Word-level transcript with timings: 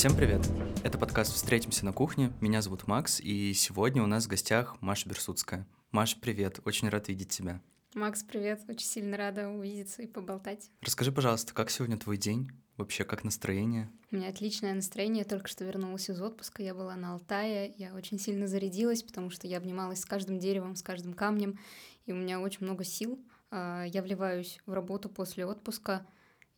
Всем 0.00 0.16
привет! 0.16 0.40
Это 0.82 0.96
подкаст 0.96 1.34
«Встретимся 1.34 1.84
на 1.84 1.92
кухне». 1.92 2.32
Меня 2.40 2.62
зовут 2.62 2.86
Макс, 2.86 3.20
и 3.20 3.52
сегодня 3.52 4.02
у 4.02 4.06
нас 4.06 4.24
в 4.24 4.28
гостях 4.28 4.80
Маша 4.80 5.06
Берсудская. 5.06 5.68
Маша, 5.90 6.16
привет! 6.18 6.58
Очень 6.64 6.88
рад 6.88 7.08
видеть 7.08 7.28
тебя. 7.28 7.60
Макс, 7.92 8.22
привет! 8.22 8.62
Очень 8.66 8.86
сильно 8.86 9.18
рада 9.18 9.50
увидеться 9.50 10.00
и 10.00 10.06
поболтать. 10.06 10.70
Расскажи, 10.80 11.12
пожалуйста, 11.12 11.52
как 11.52 11.68
сегодня 11.68 11.98
твой 11.98 12.16
день? 12.16 12.50
Вообще, 12.78 13.04
как 13.04 13.24
настроение? 13.24 13.90
У 14.10 14.16
меня 14.16 14.30
отличное 14.30 14.72
настроение. 14.72 15.18
Я 15.18 15.28
только 15.28 15.48
что 15.48 15.66
вернулась 15.66 16.08
из 16.08 16.18
отпуска. 16.18 16.62
Я 16.62 16.74
была 16.74 16.96
на 16.96 17.12
Алтае. 17.12 17.74
Я 17.76 17.94
очень 17.94 18.18
сильно 18.18 18.46
зарядилась, 18.46 19.02
потому 19.02 19.28
что 19.28 19.46
я 19.46 19.58
обнималась 19.58 20.00
с 20.00 20.06
каждым 20.06 20.38
деревом, 20.38 20.76
с 20.76 20.82
каждым 20.82 21.12
камнем. 21.12 21.58
И 22.06 22.12
у 22.12 22.16
меня 22.16 22.40
очень 22.40 22.64
много 22.64 22.84
сил. 22.84 23.22
А, 23.50 23.84
я 23.84 24.00
вливаюсь 24.00 24.60
в 24.64 24.72
работу 24.72 25.10
после 25.10 25.44
отпуска 25.44 26.06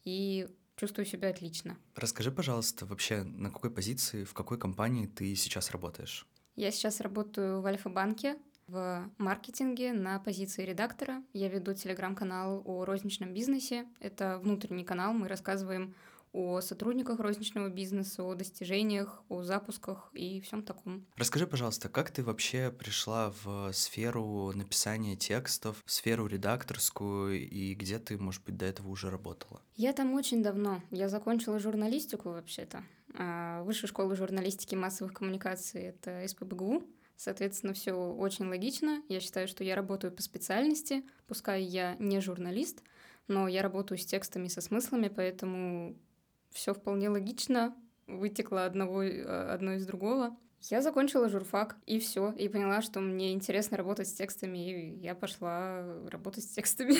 и 0.04 0.46
чувствую 0.82 1.06
себя 1.06 1.28
отлично. 1.28 1.76
Расскажи, 1.94 2.32
пожалуйста, 2.32 2.86
вообще, 2.86 3.22
на 3.22 3.52
какой 3.52 3.70
позиции, 3.70 4.24
в 4.24 4.34
какой 4.34 4.58
компании 4.58 5.06
ты 5.06 5.36
сейчас 5.36 5.70
работаешь? 5.70 6.26
Я 6.56 6.72
сейчас 6.72 7.00
работаю 7.00 7.60
в 7.60 7.66
Альфа-банке 7.66 8.36
в 8.66 9.08
маркетинге 9.18 9.92
на 9.92 10.18
позиции 10.18 10.64
редактора. 10.64 11.22
Я 11.32 11.48
веду 11.48 11.72
телеграм-канал 11.72 12.62
о 12.64 12.84
розничном 12.84 13.32
бизнесе. 13.32 13.86
Это 14.00 14.40
внутренний 14.42 14.82
канал, 14.84 15.12
мы 15.12 15.28
рассказываем 15.28 15.94
о 16.32 16.60
сотрудниках 16.60 17.20
розничного 17.20 17.68
бизнеса, 17.68 18.22
о 18.22 18.34
достижениях, 18.34 19.22
о 19.28 19.42
запусках 19.42 20.10
и 20.14 20.40
всем 20.40 20.62
таком. 20.62 21.06
Расскажи, 21.16 21.46
пожалуйста, 21.46 21.88
как 21.88 22.10
ты 22.10 22.22
вообще 22.22 22.70
пришла 22.70 23.32
в 23.42 23.72
сферу 23.72 24.52
написания 24.52 25.16
текстов, 25.16 25.82
в 25.84 25.90
сферу 25.92 26.26
редакторскую, 26.26 27.38
и 27.48 27.74
где 27.74 27.98
ты, 27.98 28.16
может 28.16 28.42
быть, 28.44 28.56
до 28.56 28.66
этого 28.66 28.88
уже 28.88 29.10
работала? 29.10 29.60
Я 29.76 29.92
там 29.92 30.14
очень 30.14 30.42
давно. 30.42 30.82
Я 30.90 31.08
закончила 31.08 31.58
журналистику 31.58 32.30
вообще-то. 32.30 32.84
А, 33.14 33.62
Высшую 33.64 33.88
школу 33.88 34.16
журналистики 34.16 34.74
и 34.74 34.78
массовых 34.78 35.12
коммуникаций— 35.12 35.82
это 35.82 36.26
СПБГУ. 36.26 36.82
Соответственно, 37.16 37.74
все 37.74 37.92
очень 37.92 38.46
логично. 38.46 39.02
Я 39.08 39.20
считаю, 39.20 39.46
что 39.46 39.62
я 39.64 39.76
работаю 39.76 40.12
по 40.12 40.22
специальности, 40.22 41.04
пускай 41.28 41.62
я 41.62 41.94
не 41.98 42.20
журналист, 42.20 42.82
но 43.28 43.46
я 43.48 43.62
работаю 43.62 43.98
с 43.98 44.06
текстами, 44.06 44.48
со 44.48 44.60
смыслами, 44.60 45.08
поэтому 45.08 45.96
все 46.52 46.74
вполне 46.74 47.08
логично, 47.08 47.74
вытекло 48.06 48.64
одного, 48.64 49.02
э, 49.02 49.22
одно 49.24 49.72
из 49.72 49.86
другого. 49.86 50.36
Я 50.70 50.80
закончила 50.80 51.28
журфак, 51.28 51.76
и 51.86 51.98
все, 51.98 52.32
и 52.32 52.48
поняла, 52.48 52.82
что 52.82 53.00
мне 53.00 53.32
интересно 53.32 53.76
работать 53.76 54.08
с 54.08 54.12
текстами, 54.12 54.70
и 54.70 55.00
я 55.00 55.14
пошла 55.16 55.84
работать 56.08 56.44
с 56.44 56.48
текстами. 56.48 56.94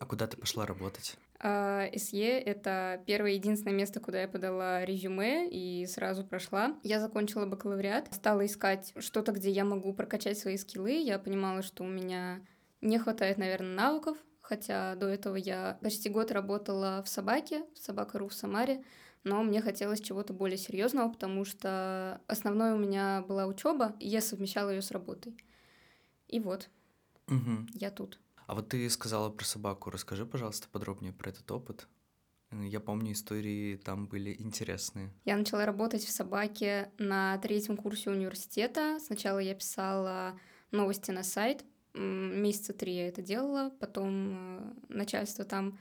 А 0.00 0.06
куда 0.06 0.26
ты 0.26 0.38
пошла 0.38 0.64
работать? 0.64 1.16
А, 1.38 1.86
СЕ— 1.94 2.40
это 2.40 3.02
первое 3.06 3.32
единственное 3.32 3.76
место, 3.76 4.00
куда 4.00 4.22
я 4.22 4.28
подала 4.28 4.82
резюме 4.84 5.48
и 5.50 5.86
сразу 5.86 6.24
прошла. 6.24 6.74
Я 6.82 7.00
закончила 7.00 7.44
бакалавриат, 7.44 8.12
стала 8.14 8.46
искать 8.46 8.94
что-то, 8.98 9.32
где 9.32 9.50
я 9.50 9.64
могу 9.64 9.92
прокачать 9.92 10.38
свои 10.38 10.56
скиллы. 10.56 10.92
Я 10.92 11.18
понимала, 11.18 11.62
что 11.62 11.84
у 11.84 11.86
меня 11.86 12.40
не 12.80 12.98
хватает, 12.98 13.36
наверное, 13.36 13.74
навыков, 13.74 14.16
хотя 14.50 14.96
до 14.96 15.06
этого 15.06 15.36
я 15.36 15.78
почти 15.80 16.08
год 16.08 16.32
работала 16.32 17.04
в 17.06 17.08
собаке, 17.08 17.64
в 17.72 17.78
собака.ру 17.78 18.26
в 18.26 18.34
Самаре, 18.34 18.82
но 19.22 19.44
мне 19.44 19.62
хотелось 19.62 20.00
чего-то 20.00 20.32
более 20.32 20.58
серьезного, 20.58 21.08
потому 21.08 21.44
что 21.44 22.20
основной 22.26 22.72
у 22.72 22.76
меня 22.76 23.24
была 23.28 23.46
учеба, 23.46 23.94
и 24.00 24.08
я 24.08 24.20
совмещала 24.20 24.70
ее 24.70 24.82
с 24.82 24.90
работой. 24.90 25.36
И 26.26 26.40
вот, 26.40 26.68
угу. 27.28 27.64
я 27.74 27.92
тут. 27.92 28.18
А 28.48 28.56
вот 28.56 28.68
ты 28.70 28.90
сказала 28.90 29.30
про 29.30 29.44
собаку. 29.44 29.90
Расскажи, 29.90 30.26
пожалуйста, 30.26 30.66
подробнее 30.68 31.12
про 31.12 31.30
этот 31.30 31.48
опыт. 31.52 31.86
Я 32.50 32.80
помню, 32.80 33.12
истории 33.12 33.76
там 33.76 34.08
были 34.08 34.34
интересные. 34.36 35.12
Я 35.24 35.36
начала 35.36 35.64
работать 35.64 36.02
в 36.02 36.10
собаке 36.10 36.90
на 36.98 37.38
третьем 37.38 37.76
курсе 37.76 38.10
университета. 38.10 38.98
Сначала 38.98 39.38
я 39.38 39.54
писала 39.54 40.36
новости 40.72 41.12
на 41.12 41.22
сайт, 41.22 41.64
месяца 41.94 42.72
три 42.72 42.94
я 42.94 43.08
это 43.08 43.22
делала, 43.22 43.70
потом 43.80 44.32
э, 44.32 44.72
начальство 44.88 45.44
там 45.44 45.78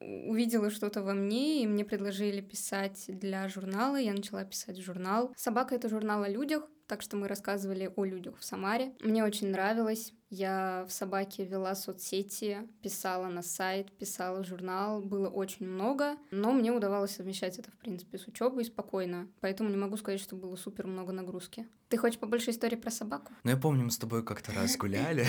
увидела 0.00 0.70
что-то 0.70 1.02
во 1.02 1.12
мне, 1.12 1.62
и 1.62 1.66
мне 1.66 1.84
предложили 1.84 2.40
писать 2.40 3.04
для 3.08 3.48
журнала. 3.48 3.96
Я 3.96 4.12
начала 4.12 4.44
писать 4.44 4.78
журнал. 4.78 5.32
«Собака»— 5.36 5.74
это 5.76 5.88
журнал 5.88 6.22
о 6.22 6.28
людях, 6.28 6.66
так 6.90 7.02
что 7.02 7.16
мы 7.16 7.28
рассказывали 7.28 7.88
о 7.94 8.04
людях 8.04 8.36
в 8.36 8.44
Самаре. 8.44 8.92
Мне 9.00 9.22
очень 9.24 9.52
нравилось. 9.52 10.12
Я 10.28 10.84
в 10.88 10.92
«Собаке» 10.92 11.44
вела 11.44 11.76
соцсети, 11.76 12.68
писала 12.82 13.28
на 13.28 13.42
сайт, 13.42 13.96
писала 13.96 14.42
журнал. 14.42 15.00
Было 15.00 15.28
очень 15.28 15.68
много, 15.68 16.16
но 16.32 16.50
мне 16.52 16.72
удавалось 16.72 17.12
совмещать 17.12 17.60
это, 17.60 17.70
в 17.70 17.76
принципе, 17.76 18.18
с 18.18 18.26
учебой 18.26 18.64
спокойно. 18.64 19.28
Поэтому 19.38 19.70
не 19.70 19.76
могу 19.76 19.96
сказать, 19.98 20.20
что 20.20 20.34
было 20.34 20.56
супер 20.56 20.88
много 20.88 21.12
нагрузки. 21.12 21.68
Ты 21.88 21.96
хочешь 21.96 22.18
побольше 22.18 22.50
истории 22.50 22.74
про 22.74 22.90
собаку? 22.90 23.32
Ну, 23.44 23.50
я 23.50 23.56
помню, 23.56 23.84
мы 23.84 23.92
с 23.92 23.98
тобой 23.98 24.24
как-то 24.24 24.50
раз 24.52 24.76
гуляли, 24.76 25.28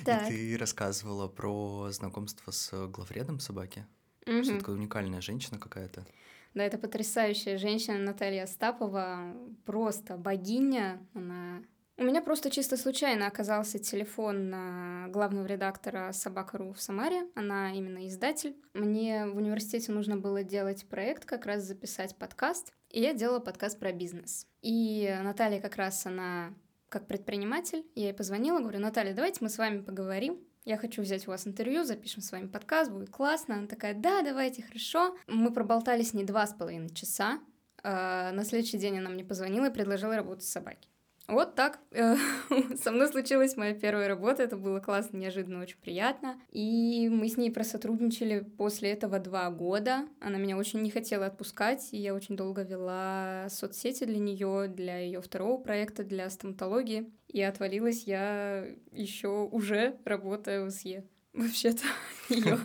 и 0.00 0.04
ты 0.04 0.58
рассказывала 0.58 1.28
про 1.28 1.88
знакомство 1.92 2.50
с 2.50 2.88
главредом 2.88 3.40
собаки. 3.40 3.86
Что 4.26 4.58
такая 4.58 4.76
уникальная 4.76 5.22
женщина 5.22 5.58
какая-то. 5.58 6.06
Да, 6.54 6.64
это 6.64 6.78
потрясающая 6.78 7.58
женщина 7.58 7.98
Наталья 7.98 8.44
Остапова, 8.44 9.36
просто 9.64 10.16
богиня. 10.16 11.00
Она... 11.12 11.62
У 11.96 12.04
меня 12.04 12.22
просто 12.22 12.50
чисто 12.50 12.76
случайно 12.76 13.26
оказался 13.26 13.78
телефон 13.78 14.50
на 14.50 15.06
главного 15.08 15.46
редактора 15.46 16.10
«Собака.ру» 16.12 16.72
в 16.72 16.80
Самаре. 16.80 17.26
Она 17.34 17.72
именно 17.72 18.06
издатель. 18.06 18.56
Мне 18.72 19.26
в 19.26 19.36
университете 19.36 19.92
нужно 19.92 20.16
было 20.16 20.44
делать 20.44 20.86
проект, 20.88 21.24
как 21.24 21.46
раз 21.46 21.64
записать 21.64 22.16
подкаст. 22.16 22.72
И 22.90 23.00
я 23.00 23.14
делала 23.14 23.40
подкаст 23.40 23.78
про 23.78 23.92
бизнес. 23.92 24.46
И 24.62 25.12
Наталья 25.22 25.60
как 25.60 25.76
раз, 25.76 26.06
она 26.06 26.54
как 26.88 27.08
предприниматель, 27.08 27.84
я 27.96 28.06
ей 28.06 28.14
позвонила, 28.14 28.60
говорю, 28.60 28.78
Наталья, 28.78 29.12
давайте 29.12 29.38
мы 29.40 29.48
с 29.48 29.58
вами 29.58 29.80
поговорим 29.80 30.38
я 30.64 30.78
хочу 30.78 31.02
взять 31.02 31.28
у 31.28 31.30
вас 31.30 31.46
интервью, 31.46 31.84
запишем 31.84 32.22
с 32.22 32.32
вами 32.32 32.46
подкаст, 32.46 32.90
будет 32.90 33.10
классно. 33.10 33.56
Она 33.56 33.66
такая, 33.66 33.94
да, 33.94 34.22
давайте, 34.22 34.62
хорошо. 34.62 35.16
Мы 35.26 35.52
проболтались 35.52 36.14
не 36.14 36.24
два 36.24 36.46
с 36.46 36.54
половиной 36.54 36.88
часа. 36.90 37.40
А, 37.82 38.32
на 38.32 38.44
следующий 38.44 38.78
день 38.78 38.98
она 38.98 39.10
мне 39.10 39.24
позвонила 39.24 39.66
и 39.66 39.72
предложила 39.72 40.16
работать 40.16 40.44
с 40.44 40.50
собаки. 40.50 40.88
Вот 41.26 41.54
так 41.54 41.80
э, 41.90 42.16
со 42.82 42.92
мной 42.92 43.08
случилась 43.08 43.56
моя 43.56 43.74
первая 43.74 44.08
работа. 44.08 44.42
Это 44.42 44.56
было 44.56 44.80
классно, 44.80 45.16
неожиданно, 45.16 45.62
очень 45.62 45.78
приятно. 45.78 46.40
И 46.50 47.08
мы 47.10 47.28
с 47.28 47.36
ней 47.36 47.50
просотрудничали 47.50 48.40
после 48.40 48.90
этого 48.90 49.18
два 49.18 49.50
года. 49.50 50.06
Она 50.20 50.36
меня 50.38 50.56
очень 50.58 50.80
не 50.80 50.90
хотела 50.90 51.26
отпускать, 51.26 51.88
и 51.92 51.98
я 51.98 52.14
очень 52.14 52.36
долго 52.36 52.62
вела 52.62 53.48
соцсети 53.48 54.04
для 54.04 54.18
нее, 54.18 54.68
для 54.68 54.98
ее 54.98 55.22
второго 55.22 55.58
проекта, 55.60 56.04
для 56.04 56.28
стоматологии. 56.28 57.10
И 57.34 57.42
отвалилась 57.42 58.04
я 58.04 58.64
еще 58.92 59.48
уже 59.50 59.96
работая 60.04 60.64
в 60.64 60.70
СЕ. 60.70 61.04
Вообще-то 61.32 61.82
ее 62.28 62.56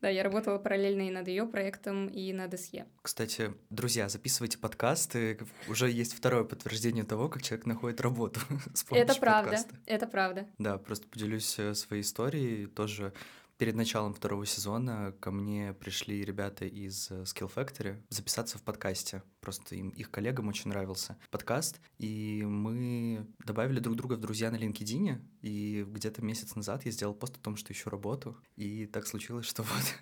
Да, 0.00 0.08
я 0.08 0.24
работала 0.24 0.58
параллельно 0.58 1.06
и 1.06 1.12
над 1.12 1.28
ее 1.28 1.46
проектом, 1.46 2.08
и 2.08 2.32
над 2.32 2.58
СЕ. 2.58 2.86
Кстати, 3.02 3.54
друзья, 3.70 4.08
записывайте 4.08 4.58
подкасты. 4.58 5.38
Уже 5.68 5.88
есть 5.88 6.12
второе 6.12 6.42
подтверждение 6.42 7.04
того, 7.04 7.28
как 7.28 7.42
человек 7.44 7.66
находит 7.66 8.00
работу 8.00 8.40
с 8.74 8.82
помощью 8.82 9.08
Это 9.08 9.20
правда, 9.20 9.50
подкаста. 9.50 9.76
это 9.86 10.06
правда. 10.08 10.46
Да, 10.58 10.78
просто 10.78 11.06
поделюсь 11.06 11.56
э, 11.60 11.74
своей 11.74 12.02
историей. 12.02 12.66
Тоже 12.66 13.12
перед 13.58 13.74
началом 13.74 14.12
второго 14.14 14.46
сезона 14.46 15.14
ко 15.20 15.30
мне 15.30 15.72
пришли 15.72 16.24
ребята 16.24 16.64
из 16.64 17.10
э, 17.10 17.22
Skill 17.22 17.50
Factory 17.54 18.02
записаться 18.08 18.58
в 18.58 18.62
подкасте. 18.62 19.22
Просто 19.40 19.74
им, 19.74 19.90
их 19.90 20.10
коллегам 20.10 20.48
очень 20.48 20.70
нравился 20.70 21.16
подкаст, 21.30 21.80
и 21.98 22.44
мы 22.44 23.26
добавили 23.44 23.80
друг 23.80 23.96
друга 23.96 24.14
в 24.14 24.20
друзья 24.20 24.50
на 24.50 24.56
LinkedIn, 24.56 25.20
и 25.42 25.84
где-то 25.88 26.22
месяц 26.22 26.54
назад 26.54 26.84
я 26.84 26.90
сделал 26.90 27.14
пост 27.14 27.36
о 27.36 27.40
том, 27.40 27.56
что 27.56 27.72
ищу 27.72 27.90
работу, 27.90 28.36
и 28.56 28.86
так 28.86 29.06
случилось, 29.06 29.46
что 29.46 29.62
вот 29.62 29.94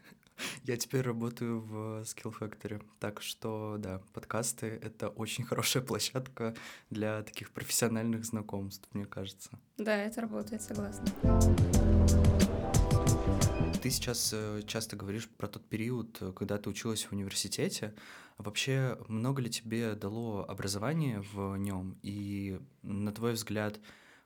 я 0.65 0.77
теперь 0.77 1.03
работаю 1.03 1.61
в 1.61 2.03
Skill 2.03 2.35
Factory. 2.39 2.83
Так 2.99 3.23
что, 3.23 3.77
да, 3.79 4.01
подкасты— 4.13 4.67
это 4.83 5.09
очень 5.09 5.45
хорошая 5.45 5.83
площадка 5.83 6.55
для 6.91 7.23
таких 7.23 7.53
профессиональных 7.53 8.25
знакомств, 8.25 8.89
мне 8.93 9.05
кажется. 9.05 9.51
Да, 9.79 9.97
это 9.97 10.23
работает, 10.23 10.63
согласна. 10.63 11.05
Ты 13.85 13.91
сейчас 13.91 14.31
э, 14.33 14.63
часто 14.67 14.97
говоришь 14.97 15.29
про 15.29 15.47
тот 15.47 15.69
период, 15.69 16.17
э, 16.23 16.33
когда 16.33 16.57
ты 16.57 16.71
училась 16.71 17.05
в 17.05 17.13
университете. 17.13 17.95
Вообще, 18.39 18.99
много 19.09 19.43
ли 19.43 19.51
тебе 19.51 19.95
дало 19.95 20.43
образование 20.49 21.23
в 21.35 21.55
нем? 21.57 21.99
И, 22.01 22.59
на 22.81 23.13
твой 23.13 23.35
взгляд, 23.35 23.79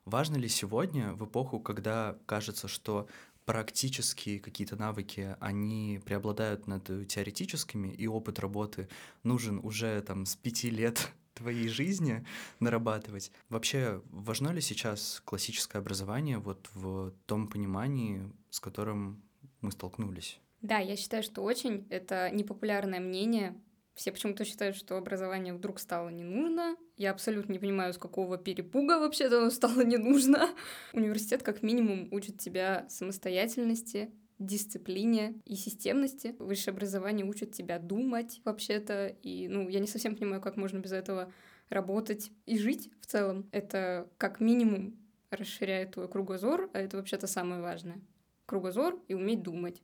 важно 0.05 0.37
ли 0.37 0.49
сегодня, 0.49 1.12
в 1.12 1.25
эпоху, 1.25 1.58
когда 1.58 2.16
кажется, 2.26 2.69
что 2.69 3.08
практические 3.46 4.38
какие-то 4.38 4.76
навыки, 4.76 5.34
они 5.40 6.00
преобладают 6.04 6.69
над 6.69 7.08
теоретическими, 7.08 7.88
и 7.88 8.06
опыт 8.06 8.38
работы 8.38 8.88
нужен 9.25 9.58
уже 9.64 10.00
там 10.02 10.25
с 10.25 10.37
пяти 10.37 10.70
лет 10.70 11.11
твоей 11.34 11.66
жизни 11.66 12.25
нарабатывать. 12.61 13.32
Вообще, 13.49 14.02
важно 14.12 14.50
ли 14.50 14.61
сейчас 14.61 15.20
классическое 15.25 15.82
образование 15.82 16.38
вот 16.38 16.70
в 16.75 17.12
том 17.26 17.49
понимании, 17.49 18.22
с 18.50 18.61
которым 18.61 19.20
мы 19.60 19.72
столкнулись. 19.72 20.40
Да, 20.62 20.78
я 20.78 20.96
считаю, 20.96 21.22
что 21.22 21.43
очень. 21.43 21.87
Это 21.90 22.31
непопулярное 22.31 23.00
мнение 23.00 23.55
Все 23.94 24.12
почему-то 24.12 24.44
считают, 24.44 24.76
что 24.76 24.96
образование 24.96 25.55
вдруг 25.55 25.81
стало 25.81 26.08
не 26.08 26.22
нужно. 26.25 26.76
Я 26.96 27.10
абсолютно 27.10 27.52
не 27.52 27.58
понимаю, 27.58 27.93
с 27.93 27.99
какого 27.99 28.38
перепуга 28.38 28.99
вообще-то 28.99 29.40
оно 29.40 29.50
стало 29.50 29.82
не 29.82 29.96
нужно. 29.96 30.49
Университет 30.93 31.43
как 31.43 31.62
минимум 31.62 32.08
учит 32.12 32.38
тебя 32.38 32.87
самостоятельности, 32.88 34.12
дисциплине 34.38 35.40
и 35.44 35.56
системности. 35.56 36.34
Высшее 36.38 36.72
образование 36.72 37.26
учит 37.26 37.52
тебя 37.52 37.78
думать 37.78 38.40
вообще-то. 38.44 39.08
И, 39.22 39.49
ну, 39.49 39.69
я 39.69 39.81
не 39.81 39.88
совсем 39.88 40.16
понимаю, 40.16 40.40
как 40.40 40.56
можно 40.56 40.78
без 40.78 40.93
этого 40.93 41.32
работать 41.69 42.31
и 42.46 42.58
жить 42.58 42.90
в 43.00 43.06
целом. 43.06 43.49
Это 43.52 44.08
как 44.16 44.40
минимум 44.40 44.96
расширяет 45.31 45.93
твой 45.93 46.08
кругозор, 46.08 46.70
а 46.72 46.78
это 46.78 46.96
вообще-то 46.96 47.26
самое 47.26 47.61
важное. 47.61 48.00
Кругозор 48.48 48.98
и 49.08 49.14
уметь 49.14 49.42
думать. 49.42 49.82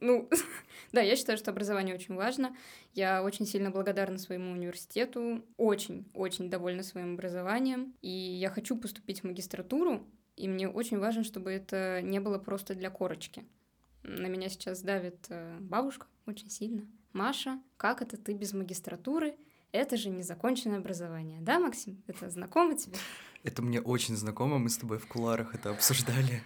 Ну, 0.00 0.28
да, 0.92 1.00
я 1.00 1.14
считаю, 1.14 1.38
что 1.38 1.52
образование 1.52 1.94
очень 1.94 2.16
важно. 2.16 2.56
Я 2.94 3.22
очень 3.22 3.46
сильно 3.46 3.70
благодарна 3.70 4.18
своему 4.18 4.50
университету, 4.50 5.44
очень-очень 5.56 6.50
довольна 6.50 6.82
своим 6.82 7.14
образованием. 7.14 7.94
И 8.02 8.10
я 8.10 8.50
хочу 8.50 8.76
поступить 8.76 9.20
в 9.20 9.24
магистратуру, 9.24 10.04
и 10.34 10.48
мне 10.48 10.68
очень 10.68 10.98
важно, 10.98 11.22
чтобы 11.22 11.52
это 11.52 12.02
не 12.02 12.18
было 12.18 12.38
просто 12.38 12.74
для 12.74 12.90
корочки. 12.90 13.44
На 14.02 14.26
меня 14.26 14.48
сейчас 14.48 14.82
давит 14.82 15.26
э, 15.28 15.58
бабушка 15.60 16.08
очень 16.26 16.50
сильно. 16.50 16.84
Маша, 17.12 17.60
как 17.76 18.02
это 18.02 18.16
ты 18.16 18.32
без 18.32 18.52
магистратуры? 18.52 19.36
Это 19.70 19.96
же 19.96 20.10
незаконченное 20.10 20.78
образование. 20.78 21.40
Да, 21.40 21.60
Максим? 21.60 22.02
Это 22.08 22.28
знакомо 22.30 22.76
тебе? 22.76 22.96
Это 23.42 23.62
мне 23.62 23.80
очень 23.80 24.16
знакомо, 24.16 24.58
мы 24.58 24.68
с 24.68 24.76
тобой 24.76 24.98
в 24.98 25.06
куларах 25.06 25.54
это 25.54 25.70
обсуждали. 25.70 26.42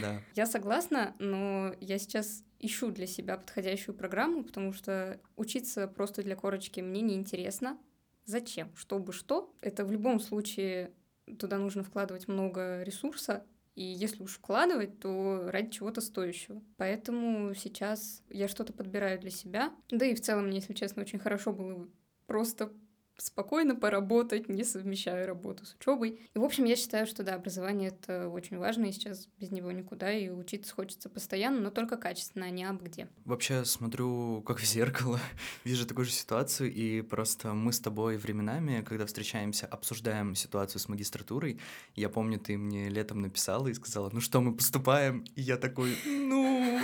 Да. 0.00 0.20
Я 0.34 0.46
согласна, 0.46 1.14
но 1.18 1.74
я 1.80 1.98
сейчас 1.98 2.44
ищу 2.58 2.90
для 2.90 3.06
себя 3.06 3.36
подходящую 3.36 3.94
программу, 3.94 4.44
потому 4.44 4.72
что 4.72 5.20
учиться 5.36 5.88
просто 5.88 6.22
для 6.22 6.36
корочки 6.36 6.80
мне 6.80 7.00
неинтересно. 7.00 7.78
Зачем? 8.24 8.74
Чтобы 8.76 9.12
что? 9.12 9.54
Это 9.60 9.84
в 9.84 9.90
любом 9.90 10.20
случае 10.20 10.92
туда 11.38 11.58
нужно 11.58 11.82
вкладывать 11.82 12.28
много 12.28 12.82
ресурса, 12.82 13.44
и 13.74 13.82
если 13.82 14.22
уж 14.22 14.32
вкладывать, 14.34 14.98
то 14.98 15.48
ради 15.50 15.70
чего-то 15.70 16.00
стоящего. 16.00 16.62
Поэтому 16.76 17.54
сейчас 17.54 18.22
я 18.28 18.46
что-то 18.48 18.72
подбираю 18.72 19.18
для 19.18 19.30
себя. 19.30 19.72
Да 19.90 20.04
и 20.04 20.14
в 20.14 20.20
целом 20.20 20.46
мне, 20.46 20.56
если 20.56 20.74
честно, 20.74 21.02
очень 21.02 21.18
хорошо 21.18 21.52
было 21.52 21.88
просто 22.26 22.72
спокойно 23.16 23.74
поработать, 23.74 24.48
не 24.48 24.64
совмещая 24.64 25.26
работу 25.26 25.64
с 25.64 25.74
учебой. 25.74 26.20
И, 26.34 26.38
в 26.38 26.44
общем, 26.44 26.64
я 26.64 26.76
считаю, 26.76 27.06
что 27.06 27.22
да, 27.22 27.34
образование 27.34 27.90
это 27.90 28.28
очень 28.28 28.58
важно, 28.58 28.86
и 28.86 28.92
сейчас 28.92 29.28
без 29.38 29.50
него 29.50 29.70
никуда, 29.72 30.12
и 30.12 30.28
учиться 30.28 30.74
хочется 30.74 31.08
постоянно, 31.08 31.60
но 31.60 31.70
только 31.70 31.96
качественно, 31.96 32.46
а 32.46 32.50
не 32.50 32.64
об 32.64 32.82
где. 32.82 33.08
Вообще 33.24 33.64
смотрю 33.64 34.42
как 34.42 34.58
в 34.58 34.64
зеркало, 34.64 35.20
вижу 35.64 35.86
такую 35.86 36.04
же 36.04 36.12
ситуацию, 36.12 36.72
и 36.72 37.02
просто 37.02 37.52
мы 37.54 37.72
с 37.72 37.80
тобой 37.80 38.16
временами, 38.16 38.82
когда 38.86 39.06
встречаемся, 39.06 39.66
обсуждаем 39.66 40.34
ситуацию 40.34 40.80
с 40.80 40.88
магистратурой. 40.88 41.60
Я 41.94 42.08
помню, 42.08 42.38
ты 42.38 42.56
мне 42.56 42.88
летом 42.88 43.20
написала 43.20 43.68
и 43.68 43.74
сказала, 43.74 44.10
ну 44.12 44.20
что, 44.20 44.40
мы 44.40 44.54
поступаем? 44.54 45.24
И 45.34 45.42
я 45.42 45.56
такой, 45.56 45.96
ну, 46.04 46.80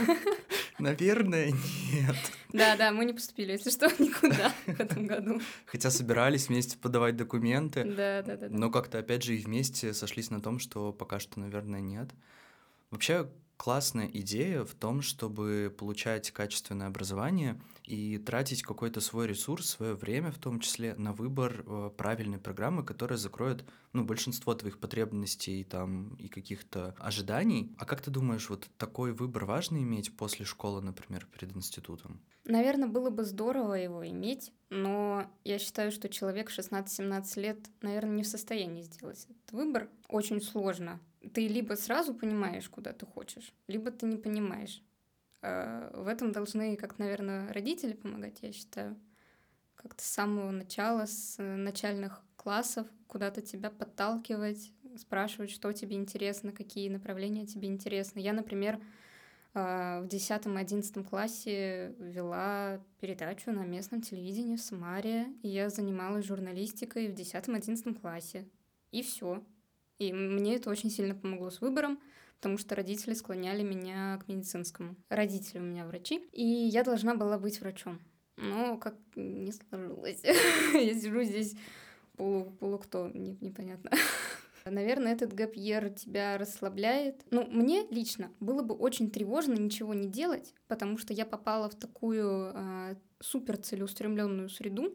наверное, 0.79 1.53
нет. 1.93 2.17
Да, 2.53 2.77
да, 2.77 2.93
мы 2.93 3.05
не 3.05 3.13
поступили, 3.13 3.53
если 3.53 3.71
что, 3.71 3.87
никуда 3.99 4.53
в 4.67 4.81
этом 4.81 5.07
году. 5.07 5.41
Хотя 5.67 5.91
собирались 5.91 6.49
вместе 6.49 6.79
подавать 6.79 7.17
документы. 7.17 7.85
Да, 7.85 8.23
да, 8.23 8.37
да. 8.37 8.49
Но 8.51 8.71
как-то, 8.71 8.99
опять 8.99 9.23
же, 9.23 9.37
и 9.37 9.43
вместе 9.43 9.93
сошлись 9.93 10.31
на 10.31 10.41
том, 10.41 10.59
что 10.59 10.93
пока 10.93 11.19
что, 11.19 11.41
наверное, 11.41 11.81
нет. 11.81 12.11
Вообще, 12.91 13.29
классная 13.59 14.09
идея 14.15 14.65
в 14.65 14.75
том, 14.75 15.03
чтобы 15.03 15.75
получать 15.77 16.31
качественное 16.31 16.87
образование 16.87 17.61
и 17.85 18.17
тратить 18.17 18.63
какой-то 18.63 19.01
свой 19.01 19.27
ресурс, 19.27 19.69
свое 19.69 19.95
время 19.95 20.31
в 20.31 20.39
том 20.39 20.61
числе 20.61 20.95
на 20.95 21.13
выбор 21.13 21.65
э, 21.67 21.91
правильной 21.97 22.39
программы, 22.39 22.85
которая 22.85 23.19
закроет 23.19 23.65
ну, 23.93 24.05
большинство 24.05 24.55
твоих 24.55 24.79
потребностей 24.79 25.65
там, 25.65 26.15
и 26.15 26.29
каких-то 26.29 26.95
ожиданий. 26.99 27.75
А 27.79 27.85
как 27.85 28.01
ты 28.01 28.11
думаешь, 28.11 28.49
вот 28.49 28.69
такой 28.79 29.13
выбор 29.13 29.45
важно 29.45 29.79
иметь 29.79 30.17
после 30.17 30.47
школы, 30.47 30.81
например, 30.81 31.27
перед 31.27 31.55
институтом? 31.57 32.21
Наверное, 32.45 32.89
было 32.89 33.11
бы 33.11 33.25
здорово 33.25 33.75
его 33.75 34.09
иметь, 34.09 34.53
но 34.71 35.27
я 35.45 35.59
считаю, 35.59 35.91
что 35.91 36.09
человек 36.09 36.51
16-17 36.51 37.41
лет, 37.41 37.59
наверное, 37.83 38.17
не 38.17 38.23
в 38.23 38.29
состоянии 38.29 38.83
сделать 38.83 39.27
этот 39.29 39.53
выбор. 39.53 39.89
Очень 40.09 40.41
сложно 40.41 41.01
ты 41.29 41.49
либо 41.49 41.75
сразу 41.75 42.15
понимаешь, 42.15 42.69
куда 42.69 42.93
ты 42.93 43.07
хочешь, 43.07 43.53
либо 43.67 43.91
ты 43.91 44.07
не 44.07 44.17
понимаешь. 44.17 44.83
А, 45.43 45.91
в 45.95 46.09
этом 46.09 46.33
должны, 46.33 46.77
как, 46.77 46.99
наверное, 46.99 47.53
родители 47.53 47.93
помогать, 47.93 48.39
я 48.43 48.53
считаю. 48.53 48.97
Как-то 49.77 50.03
с 50.03 50.09
самого 50.09 50.51
начала, 50.51 51.07
с 51.07 51.41
начальных 51.41 52.23
классов 52.37 52.87
куда-то 53.07 53.43
тебя 53.43 53.71
подталкивать, 53.71 54.73
спрашивать, 54.97 55.51
что 55.51 55.73
тебе 55.73 55.97
интересно, 55.97 56.53
какие 56.53 56.89
направления 56.89 57.47
тебе 57.47 57.69
интересны. 57.69 58.19
Я, 58.19 58.33
например, 58.33 58.81
а, 59.55 60.01
в 60.03 60.07
10-11 60.07 61.05
классе 61.05 61.95
вела 61.99 62.81
передачу 63.01 63.51
на 63.51 63.65
местном 63.65 64.03
телевидении 64.03 64.57
в 64.57 64.61
Самаре, 64.61 65.27
и 65.43 65.49
я 65.49 65.71
занималась 65.71 66.27
журналистикой 66.27 67.09
в 67.09 67.15
10-11 67.15 67.95
классе. 67.95 68.49
И 68.91 69.03
все. 69.03 69.43
И 69.99 70.13
мне 70.13 70.57
это 70.57 70.71
очень 70.71 70.91
сильно 70.91 71.15
помогло 71.15 71.51
с 71.51 71.61
выбором, 71.61 71.99
потому 72.37 72.59
что 72.59 72.75
родители 72.75 73.15
склоняли 73.15 73.63
меня 73.63 74.19
к 74.19 74.29
медицинскому. 74.29 74.97
Родители 75.09 75.59
у 75.59 75.63
меня 75.63 75.87
врачи, 75.87 76.29
и 76.33 76.45
я 76.45 76.85
должна 76.85 77.15
была 77.15 77.39
быть 77.39 77.61
врачом. 77.61 78.01
Но 78.37 78.77
как 78.79 78.95
не 79.17 79.53
сложилось. 79.53 80.23
Я 80.75 80.95
сижу 80.95 81.25
здесь 81.25 81.57
полу, 82.17 82.53
полу 82.61 82.79
кто, 82.79 83.09
непонятно. 83.09 83.91
Наверное, 84.65 85.13
этот 85.13 85.33
гэп 85.33 85.55
тебя 85.55 86.39
расслабляет. 86.39 87.25
Ну, 87.31 87.47
мне 87.47 87.87
лично 87.91 88.31
было 88.39 88.63
бы 88.63 88.75
очень 88.75 89.11
тревожно 89.11 89.55
ничего 89.55 89.95
не 89.95 90.07
делать, 90.07 90.55
потому 90.69 90.99
что 90.99 91.13
я 91.13 91.27
попала 91.27 91.69
в 91.69 91.75
такую 91.75 92.53
э, 92.55 92.97
супер 93.19 93.57
целеустремленную 93.57 94.51
среду. 94.51 94.95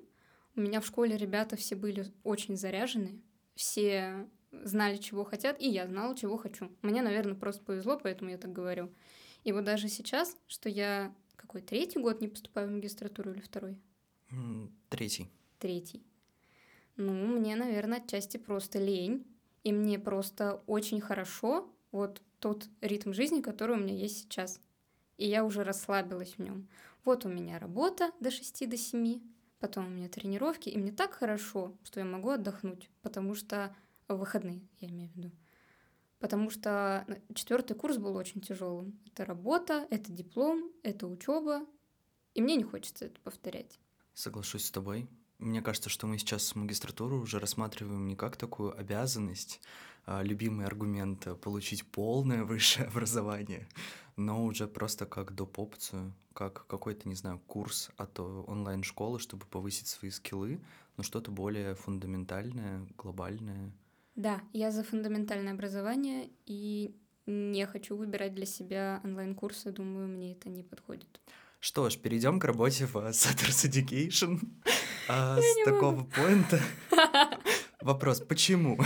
У 0.55 0.61
меня 0.61 0.79
в 0.79 0.85
школе 0.85 1.17
ребята 1.17 1.55
все 1.55 1.75
были 1.75 2.05
очень 2.23 2.55
заряжены, 2.55 3.19
все 3.55 4.27
знали, 4.63 4.97
чего 4.97 5.23
хотят, 5.23 5.59
и 5.61 5.67
я 5.67 5.87
знала, 5.87 6.15
чего 6.15 6.37
хочу. 6.37 6.71
Мне, 6.81 7.01
наверное, 7.01 7.35
просто 7.35 7.63
повезло, 7.63 7.99
поэтому 8.01 8.31
я 8.31 8.37
так 8.37 8.51
говорю. 8.51 8.91
И 9.43 9.51
вот 9.51 9.63
даже 9.63 9.89
сейчас, 9.89 10.37
что 10.47 10.69
я 10.69 11.13
какой 11.35 11.61
третий 11.61 11.99
год 11.99 12.21
не 12.21 12.27
поступаю 12.27 12.67
в 12.67 12.71
магистратуру 12.71 13.31
или 13.31 13.41
второй? 13.41 13.79
Третий. 14.89 15.29
Третий. 15.59 16.03
Ну, 16.95 17.13
мне, 17.13 17.55
наверное, 17.55 17.99
отчасти 17.99 18.37
просто 18.37 18.79
лень, 18.79 19.25
и 19.63 19.71
мне 19.71 19.99
просто 19.99 20.63
очень 20.67 21.01
хорошо 21.01 21.69
вот 21.91 22.21
тот 22.39 22.67
ритм 22.81 23.13
жизни, 23.13 23.41
который 23.41 23.77
у 23.77 23.79
меня 23.79 23.95
есть 23.95 24.17
сейчас. 24.17 24.59
И 25.17 25.27
я 25.27 25.45
уже 25.45 25.63
расслабилась 25.63 26.35
в 26.35 26.39
нем. 26.39 26.67
Вот 27.05 27.25
у 27.25 27.29
меня 27.29 27.59
работа 27.59 28.11
до 28.19 28.31
6 28.31 28.69
до 28.69 28.77
7, 28.77 29.21
потом 29.59 29.87
у 29.87 29.89
меня 29.89 30.09
тренировки, 30.09 30.69
и 30.69 30.77
мне 30.77 30.91
так 30.91 31.13
хорошо, 31.13 31.75
что 31.83 31.99
я 31.99 32.05
могу 32.05 32.29
отдохнуть, 32.29 32.89
потому 33.01 33.35
что 33.35 33.75
в 34.07 34.15
выходные, 34.15 34.61
я 34.79 34.89
имею 34.89 35.09
в 35.09 35.15
виду. 35.15 35.31
Потому 36.19 36.49
что 36.49 37.05
э, 37.07 37.19
четвертый 37.33 37.75
курс 37.75 37.97
был 37.97 38.15
очень 38.15 38.41
тяжелым. 38.41 38.97
Это 39.05 39.25
работа, 39.25 39.87
это 39.89 40.11
диплом, 40.11 40.71
это 40.81 41.07
учеба. 41.07 41.65
И 42.33 42.41
мне 42.41 42.55
не 42.55 42.63
хочется 42.63 43.05
это 43.05 43.19
повторять. 43.21 43.79
Соглашусь 44.13 44.65
с 44.65 44.71
тобой. 44.71 45.09
Мне 45.39 45.61
кажется, 45.61 45.89
что 45.89 46.07
мы 46.07 46.17
сейчас 46.17 46.55
магистратуру 46.55 47.19
уже 47.19 47.39
рассматриваем 47.39 48.07
не 48.07 48.15
как 48.15 48.37
такую 48.37 48.77
обязанность, 48.79 49.59
а 50.05 50.21
любимый 50.23 50.65
аргумент 50.65 51.27
получить 51.41 51.85
полное 51.85 52.43
высшее 52.45 52.87
образование, 52.87 53.67
но 54.15 54.45
уже 54.45 54.67
просто 54.67 55.05
как 55.05 55.35
доп. 55.35 55.59
опцию, 55.59 56.13
как 56.33 56.65
какой-то, 56.67 57.09
не 57.09 57.15
знаю, 57.15 57.39
курс 57.47 57.89
от 57.97 58.19
онлайн-школы, 58.19 59.19
чтобы 59.19 59.45
повысить 59.45 59.87
свои 59.87 60.11
скиллы, 60.11 60.61
но 60.95 61.03
что-то 61.03 61.31
более 61.31 61.75
фундаментальное, 61.75 62.87
глобальное. 62.97 63.71
Да, 64.15 64.41
я 64.53 64.71
за 64.71 64.83
фундаментальное 64.83 65.53
образование 65.53 66.29
и 66.45 66.95
не 67.25 67.65
хочу 67.65 67.95
выбирать 67.95 68.35
для 68.35 68.45
себя 68.45 69.01
онлайн-курсы, 69.03 69.71
думаю, 69.71 70.07
мне 70.07 70.33
это 70.33 70.49
не 70.49 70.63
подходит. 70.63 71.19
Что 71.59 71.89
ж, 71.89 71.97
перейдем 71.97 72.39
к 72.39 72.45
работе 72.45 72.85
в 72.85 72.95
Satters 72.97 73.69
Education. 73.69 74.39
А, 75.09 75.37
с 75.37 75.65
такого 75.65 76.05
поинта 76.05 76.61
вопрос, 77.81 78.21
почему? 78.21 78.79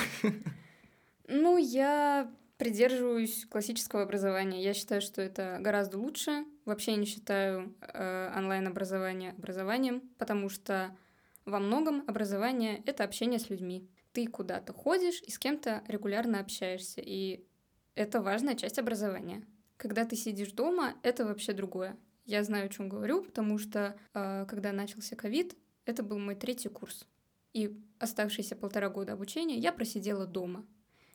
Ну, 1.27 1.59
я 1.59 2.33
придерживаюсь 2.57 3.45
классического 3.45 4.01
образования. 4.01 4.63
Я 4.63 4.73
считаю, 4.73 5.01
что 5.01 5.21
это 5.21 5.59
гораздо 5.61 5.99
лучше. 5.99 6.43
Вообще 6.65 6.95
не 6.95 7.05
считаю 7.05 7.75
э, 7.81 8.33
онлайн-образование 8.35 9.35
образованием, 9.37 10.01
потому 10.17 10.49
что 10.49 10.97
во 11.45 11.59
многом 11.59 12.03
образование— 12.07 12.81
это 12.87 13.03
общение 13.03 13.37
с 13.37 13.51
людьми 13.51 13.87
ты 14.17 14.25
куда-то 14.25 14.73
ходишь 14.73 15.21
и 15.21 15.29
с 15.29 15.37
кем-то 15.37 15.83
регулярно 15.87 16.39
общаешься, 16.39 17.01
и 17.01 17.45
это 17.93 18.19
важная 18.19 18.55
часть 18.55 18.79
образования. 18.79 19.45
Когда 19.77 20.05
ты 20.05 20.15
сидишь 20.15 20.53
дома, 20.53 20.95
это 21.03 21.23
вообще 21.23 21.53
другое. 21.53 21.95
Я 22.25 22.43
знаю, 22.43 22.65
о 22.65 22.69
чем 22.69 22.89
говорю, 22.89 23.23
потому 23.23 23.59
что 23.59 23.95
э, 24.15 24.47
когда 24.49 24.71
начался 24.71 25.15
ковид, 25.15 25.55
это 25.85 26.01
был 26.01 26.17
мой 26.17 26.33
третий 26.33 26.69
курс. 26.69 27.05
И 27.53 27.79
оставшиеся 27.99 28.55
полтора 28.55 28.89
года 28.89 29.13
обучения 29.13 29.59
я 29.59 29.71
просидела 29.71 30.25
дома. 30.25 30.65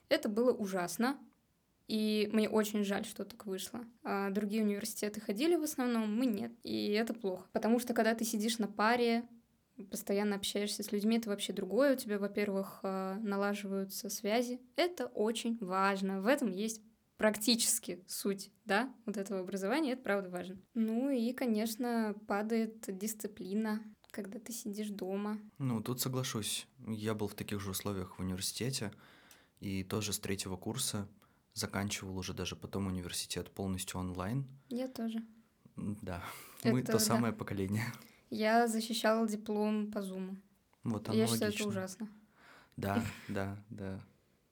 Это 0.08 0.28
было 0.28 0.52
ужасно, 0.52 1.18
и 1.88 2.30
мне 2.32 2.48
очень 2.48 2.84
жаль, 2.84 3.04
что 3.04 3.24
так 3.24 3.46
вышло. 3.46 3.84
А 4.04 4.30
другие 4.30 4.62
университеты 4.62 5.20
ходили 5.20 5.56
в 5.56 5.64
основном, 5.64 6.16
мы 6.16 6.26
нет. 6.26 6.52
И 6.62 6.92
это 6.92 7.14
плохо. 7.14 7.48
Потому 7.50 7.80
что 7.80 7.94
когда 7.94 8.14
ты 8.14 8.24
сидишь 8.24 8.58
на 8.58 8.68
паре, 8.68 9.24
постоянно 9.90 10.36
общаешься 10.36 10.82
с 10.82 10.92
людьми, 10.92 11.18
это 11.18 11.30
вообще 11.30 11.52
другое. 11.52 11.94
У 11.94 11.96
тебя, 11.96 12.18
во-первых, 12.18 12.80
а, 12.82 13.18
налаживаются 13.20 14.10
связи. 14.10 14.60
Это 14.76 15.06
очень 15.06 15.58
важно. 15.58 16.20
В 16.20 16.26
этом 16.26 16.50
есть 16.50 16.82
практически 17.16 18.02
суть, 18.08 18.50
да, 18.64 18.92
вот 19.06 19.16
этого 19.16 19.40
образования, 19.40 19.92
это 19.92 20.02
правда 20.02 20.28
важно. 20.28 20.58
Ну 20.74 21.10
и, 21.10 21.32
конечно, 21.32 22.16
падает 22.26 22.84
дисциплина, 22.98 23.80
когда 24.10 24.40
ты 24.40 24.52
сидишь 24.52 24.88
дома. 24.88 25.38
Ну, 25.58 25.80
тут 25.80 26.00
соглашусь. 26.00 26.66
Я 26.86 27.14
был 27.14 27.28
в 27.28 27.34
таких 27.34 27.60
же 27.60 27.70
условиях 27.70 28.18
в 28.18 28.20
университете, 28.20 28.92
и 29.60 29.84
тоже 29.84 30.12
с 30.12 30.18
третьего 30.18 30.56
курса 30.56 31.08
заканчивал 31.54 32.18
уже 32.18 32.34
даже 32.34 32.56
потом 32.56 32.88
университет 32.88 33.50
полностью 33.50 34.00
онлайн. 34.00 34.44
Я 34.68 34.88
тоже. 34.88 35.22
Да, 35.76 36.24
мы 36.64 36.80
Это, 36.80 36.92
то 36.92 36.98
да. 36.98 37.04
самое 37.04 37.32
поколение. 37.32 37.84
Я 38.32 38.66
защищала 38.66 39.28
диплом 39.28 39.92
по 39.92 40.00
Зуму. 40.00 40.38
Вот 40.84 41.12
Я 41.12 41.26
считаю, 41.26 41.52
это 41.52 41.68
ужасно. 41.68 42.08
Да, 42.78 43.04
да, 43.28 43.62
да. 43.68 44.00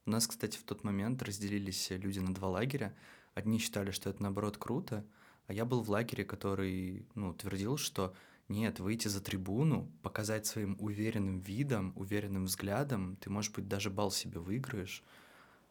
У 0.04 0.10
нас, 0.10 0.26
кстати, 0.26 0.58
в 0.58 0.64
тот 0.64 0.84
момент 0.84 1.22
разделились 1.22 1.88
люди 1.88 2.18
на 2.18 2.34
два 2.34 2.50
лагеря. 2.50 2.94
Одни 3.32 3.58
считали, 3.58 3.90
что 3.90 4.10
это 4.10 4.22
наоборот 4.22 4.58
круто, 4.58 5.02
а 5.46 5.54
я 5.54 5.64
был 5.64 5.80
в 5.80 5.88
лагере, 5.88 6.26
который 6.26 7.06
ну, 7.14 7.32
твердил, 7.32 7.78
что 7.78 8.14
нет, 8.48 8.80
выйти 8.80 9.08
за 9.08 9.22
трибуну, 9.22 9.90
показать 10.02 10.44
своим 10.44 10.76
уверенным 10.78 11.38
видом, 11.38 11.94
уверенным 11.96 12.44
взглядом, 12.44 13.16
ты, 13.16 13.30
может 13.30 13.54
быть, 13.54 13.66
даже 13.66 13.88
бал 13.88 14.10
себе 14.10 14.40
выиграешь, 14.40 15.02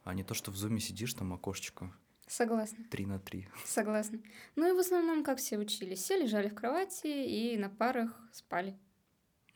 а 0.04 0.16
не 0.16 0.24
то, 0.24 0.34
что 0.34 0.50
в 0.50 0.56
зуме 0.56 0.80
сидишь, 0.80 1.13
там 1.13 1.32
окошечко. 1.32 1.94
Согласна. 2.29 2.86
Три 2.91 3.07
на 3.07 3.19
три. 3.19 3.48
Согласна. 3.65 4.19
Ну 4.55 4.69
и 4.69 4.71
в 4.71 4.79
основном, 4.79 5.24
как 5.24 5.39
все 5.39 5.57
учились, 5.57 6.03
все 6.03 6.15
лежали 6.15 6.48
в 6.48 6.53
кровати 6.53 7.07
и 7.07 7.57
на 7.57 7.69
парах 7.69 8.15
спали. 8.31 8.77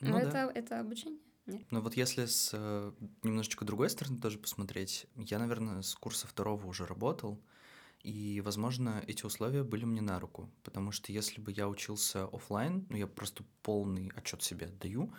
Ну, 0.02 0.10
Но 0.10 0.20
да. 0.20 0.28
это, 0.28 0.60
это 0.60 0.80
обучение. 0.80 1.20
Нет. 1.46 1.62
Ну 1.70 1.82
вот 1.82 1.96
если 1.96 2.26
с 2.26 2.50
э, 2.52 2.92
немножечко 3.22 3.64
другой 3.64 3.92
стороны 3.92 4.20
тоже 4.20 4.40
посмотреть, 4.40 5.06
я, 5.16 5.38
наверное, 5.38 5.84
с 5.84 5.94
курса 5.94 6.26
второго 6.26 6.66
уже 6.66 6.88
работал, 6.88 7.40
и, 8.02 8.42
возможно, 8.42 9.04
эти 9.06 9.24
условия 9.24 9.64
были 9.64 9.86
мне 9.86 10.02
на 10.02 10.20
руку, 10.20 10.50
потому 10.64 10.92
что 10.92 11.12
если 11.12 11.40
бы 11.40 11.52
я 11.52 11.70
учился 11.70 12.26
офлайн, 12.26 12.88
ну 12.90 12.98
я 12.98 13.06
просто 13.06 13.44
полный 13.62 14.12
отчет 14.16 14.42
себе 14.42 14.66
отдаю, 14.66 15.14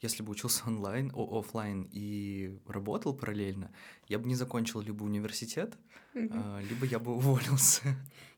если 0.00 0.22
бы 0.22 0.32
учился 0.32 0.64
онлайн, 0.66 1.10
о, 1.14 1.38
офлайн 1.38 1.88
и 1.92 2.58
работал 2.66 3.14
параллельно, 3.14 3.72
я 4.08 4.18
бы 4.18 4.28
не 4.28 4.34
закончил 4.34 4.80
либо 4.80 5.04
университет, 5.04 5.76
mm-hmm. 6.14 6.68
либо 6.68 6.86
я 6.86 6.98
бы 6.98 7.12
уволился. 7.16 7.82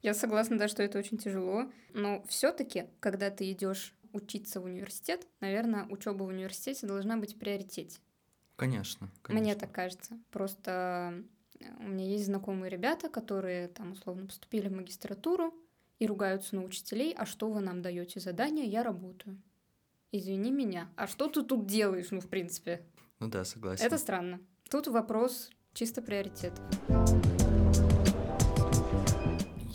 Я 0.03 0.15
согласна, 0.15 0.59
да, 0.59 0.69
что 0.69 0.83
это 0.83 0.99
очень 0.99 1.19
тяжело, 1.19 1.71
но 1.93 2.25
все-таки, 2.29 2.87
когда 3.01 3.31
ты 3.31 3.51
идешь 3.51 3.95
учиться 4.13 4.61
в 4.61 4.65
университет, 4.65 5.27
наверное, 5.41 5.87
учеба 5.87 6.23
в 6.25 6.29
университете 6.29 6.87
должна 6.87 7.17
быть 7.17 7.35
в 7.35 7.39
приоритете. 7.39 8.01
Конечно, 8.57 9.11
конечно. 9.23 9.45
Мне 9.45 9.55
так 9.55 9.71
кажется. 9.71 10.19
Просто 10.31 11.23
э, 11.61 11.67
у 11.79 11.89
меня 11.89 12.07
есть 12.07 12.25
знакомые 12.25 12.71
ребята, 12.71 13.11
которые 13.11 13.69
там 13.69 13.93
условно 13.93 14.27
поступили 14.27 14.69
в 14.69 14.73
магистратуру 14.73 15.55
и 15.99 16.07
ругаются 16.07 16.57
на 16.57 16.65
учителей, 16.65 17.15
а 17.15 17.27
что 17.27 17.51
вы 17.51 17.61
нам 17.61 17.83
даете 17.83 18.19
задания, 18.19 18.65
я 18.65 18.83
работаю. 18.83 19.41
Извини 20.19 20.51
меня, 20.51 20.89
а 20.97 21.07
что 21.07 21.29
ты 21.29 21.43
тут 21.43 21.67
делаешь, 21.67 22.07
ну, 22.11 22.23
в 22.23 22.29
принципе? 22.31 22.83
Ну 23.21 23.29
да, 23.29 23.45
согласен. 23.45 23.85
Это 23.85 23.99
странно. 23.99 24.41
Тут 24.71 24.87
вопрос 24.87 25.51
чисто 25.75 26.01
приоритетов. 26.01 26.65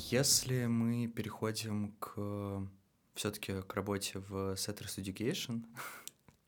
Если 0.10 0.66
мы 0.66 1.06
переходим 1.06 1.94
к 2.00 2.68
все-таки 3.14 3.62
к 3.62 3.72
работе 3.76 4.18
в 4.18 4.54
Setters 4.54 4.98
Education. 4.98 5.64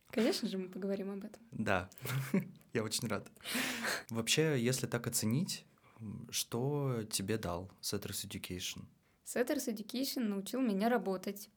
Конечно 0.10 0.50
же, 0.50 0.58
мы 0.58 0.70
поговорим 0.70 1.12
об 1.12 1.24
этом. 1.24 1.44
Да, 1.52 1.88
я 2.74 2.84
очень 2.84 3.08
рад. 3.08 3.32
Вообще, 4.10 4.60
если 4.60 4.88
так 4.88 5.06
оценить, 5.06 5.68
что 6.32 7.04
тебе 7.12 7.38
дал 7.38 7.70
Setters 7.80 8.28
Education? 8.28 8.86
Setters 9.24 9.68
Education 9.68 10.22
научил 10.22 10.62
меня 10.62 10.90
работать. 10.90 11.52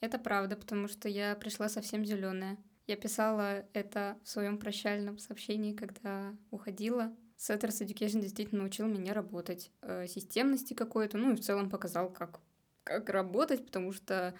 Это 0.00 0.18
правда, 0.18 0.56
потому 0.56 0.88
что 0.88 1.08
я 1.08 1.34
пришла 1.34 1.68
совсем 1.68 2.04
зеленая. 2.04 2.56
Я 2.86 2.96
писала 2.96 3.66
это 3.72 4.16
в 4.22 4.28
своем 4.28 4.58
прощальном 4.58 5.18
сообщении, 5.18 5.74
когда 5.74 6.34
уходила. 6.50 7.14
Setters 7.36 7.84
Education 7.84 8.20
действительно 8.20 8.62
научил 8.62 8.86
меня 8.86 9.12
работать. 9.12 9.70
Э, 9.82 10.06
системности 10.06 10.74
какой-то, 10.74 11.18
ну 11.18 11.32
и 11.32 11.36
в 11.36 11.40
целом 11.40 11.70
показал, 11.70 12.10
как 12.10 12.40
как 12.88 13.10
работать, 13.10 13.64
потому 13.66 13.92
что 13.92 14.34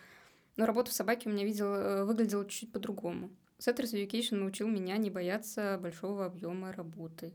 ну, 0.56 0.64
работа 0.64 0.90
в 0.90 0.94
собаке 0.94 1.28
у 1.28 1.32
меня 1.32 1.44
видела, 1.44 1.76
э, 1.76 2.04
выглядела 2.04 2.44
чуть-чуть 2.44 2.72
по-другому. 2.72 3.30
Setters 3.58 3.92
Education 3.92 4.36
научил 4.36 4.68
меня 4.68 4.96
не 4.96 5.10
бояться 5.10 5.78
большого 5.80 6.24
объема 6.24 6.72
работы. 6.72 7.34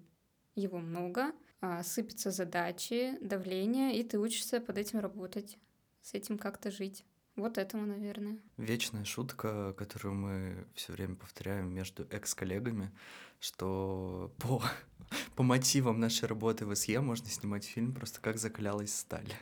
Его 0.55 0.79
много, 0.79 1.31
а, 1.61 1.83
сыпятся 1.83 2.31
задачи, 2.31 3.17
давление, 3.21 3.97
и 3.97 4.03
ты 4.03 4.19
учишься 4.19 4.59
под 4.59 4.77
этим 4.77 4.99
работать, 4.99 5.57
с 6.01 6.13
этим 6.13 6.37
как-то 6.37 6.71
жить. 6.71 7.05
Вот 7.35 7.57
этому, 7.57 7.85
наверное. 7.85 8.37
Вечная 8.57 9.05
шутка, 9.05 9.73
которую 9.73 10.13
мы 10.13 10.67
все 10.75 10.93
время 10.93 11.15
повторяем 11.15 11.73
между 11.73 12.05
экс-коллегами, 12.11 12.91
что 13.39 14.31
по, 14.37 14.61
по 15.35 15.43
мотивам 15.43 15.99
нашей 15.99 16.25
работы 16.25 16.65
в 16.65 16.75
СЕ 16.75 17.01
можно 17.01 17.27
снимать 17.27 17.65
фильм 17.65 17.93
просто 17.93 18.21
как 18.21 18.37
закалялась 18.37 18.95
сталь. 18.95 19.33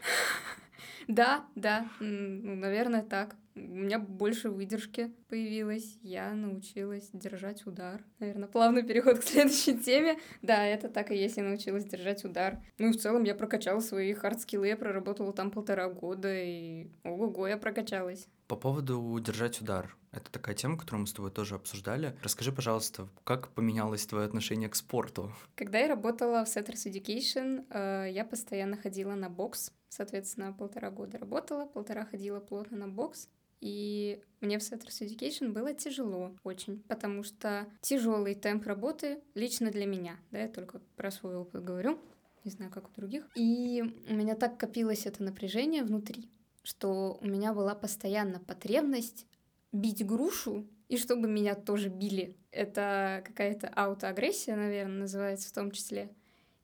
Да, 1.11 1.45
да, 1.55 1.89
ну, 1.99 2.55
наверное, 2.55 3.03
так. 3.03 3.35
У 3.53 3.59
меня 3.59 3.99
больше 3.99 4.49
выдержки 4.49 5.13
появилось. 5.27 5.97
Я 6.01 6.33
научилась 6.33 7.09
держать 7.11 7.67
удар. 7.67 8.01
Наверное, 8.19 8.47
плавный 8.47 8.83
переход 8.83 9.19
к 9.19 9.23
следующей 9.23 9.77
теме. 9.77 10.17
Да, 10.41 10.65
это 10.65 10.87
так 10.87 11.11
и 11.11 11.17
есть, 11.17 11.35
я 11.35 11.43
научилась 11.43 11.83
держать 11.83 12.23
удар. 12.23 12.63
Ну 12.77 12.87
и 12.87 12.91
в 12.93 12.97
целом 12.97 13.23
я 13.23 13.35
прокачала 13.35 13.81
свои 13.81 14.13
хардскиллы, 14.13 14.69
я 14.69 14.77
проработала 14.77 15.33
там 15.33 15.51
полтора 15.51 15.89
года, 15.89 16.33
и 16.33 16.87
ого-го, 17.03 17.45
я 17.45 17.57
прокачалась. 17.57 18.29
По 18.51 18.57
поводу 18.57 19.17
держать 19.21 19.61
удар. 19.61 19.95
Это 20.11 20.29
такая 20.29 20.53
тема, 20.55 20.77
которую 20.77 20.99
мы 20.99 21.07
с 21.07 21.13
тобой 21.13 21.31
тоже 21.31 21.55
обсуждали. 21.55 22.17
Расскажи, 22.21 22.51
пожалуйста, 22.51 23.07
как 23.23 23.47
поменялось 23.53 24.05
твое 24.05 24.25
отношение 24.25 24.67
к 24.67 24.75
спорту? 24.75 25.31
Когда 25.55 25.79
я 25.79 25.87
работала 25.87 26.43
в 26.43 26.49
Setters 26.49 26.85
Education, 26.85 27.65
э, 27.69 28.11
я 28.11 28.25
постоянно 28.25 28.75
ходила 28.75 29.15
на 29.15 29.29
бокс. 29.29 29.71
Соответственно, 29.87 30.51
полтора 30.51 30.91
года 30.91 31.17
работала, 31.17 31.65
полтора 31.65 32.03
ходила 32.03 32.41
плотно 32.41 32.75
на 32.75 32.87
бокс. 32.89 33.29
И 33.61 34.21
мне 34.41 34.59
в 34.59 34.61
Setters 34.63 34.99
Education 34.99 35.53
было 35.53 35.73
тяжело 35.73 36.35
очень, 36.43 36.81
потому 36.89 37.23
что 37.23 37.67
тяжелый 37.79 38.35
темп 38.35 38.65
работы 38.65 39.21
лично 39.33 39.71
для 39.71 39.85
меня, 39.85 40.19
да, 40.31 40.39
я 40.39 40.49
только 40.49 40.81
про 40.97 41.09
свой 41.09 41.37
опыт 41.37 41.63
говорю, 41.63 41.97
не 42.43 42.51
знаю, 42.51 42.69
как 42.69 42.89
у 42.89 42.91
других. 42.91 43.29
И 43.33 43.81
у 44.09 44.13
меня 44.13 44.35
так 44.35 44.57
копилось 44.57 45.05
это 45.05 45.23
напряжение 45.23 45.83
внутри, 45.83 46.29
что 46.63 47.17
у 47.21 47.27
меня 47.27 47.53
была 47.53 47.75
постоянно 47.75 48.39
потребность 48.39 49.25
бить 49.71 50.05
грушу, 50.05 50.67
и 50.89 50.97
чтобы 50.97 51.29
меня 51.29 51.55
тоже 51.55 51.87
били. 51.87 52.35
Это 52.51 53.23
какая-то 53.25 53.69
аутоагрессия, 53.69 54.55
наверное, 54.55 55.01
называется 55.01 55.47
в 55.47 55.53
том 55.53 55.71
числе. 55.71 56.13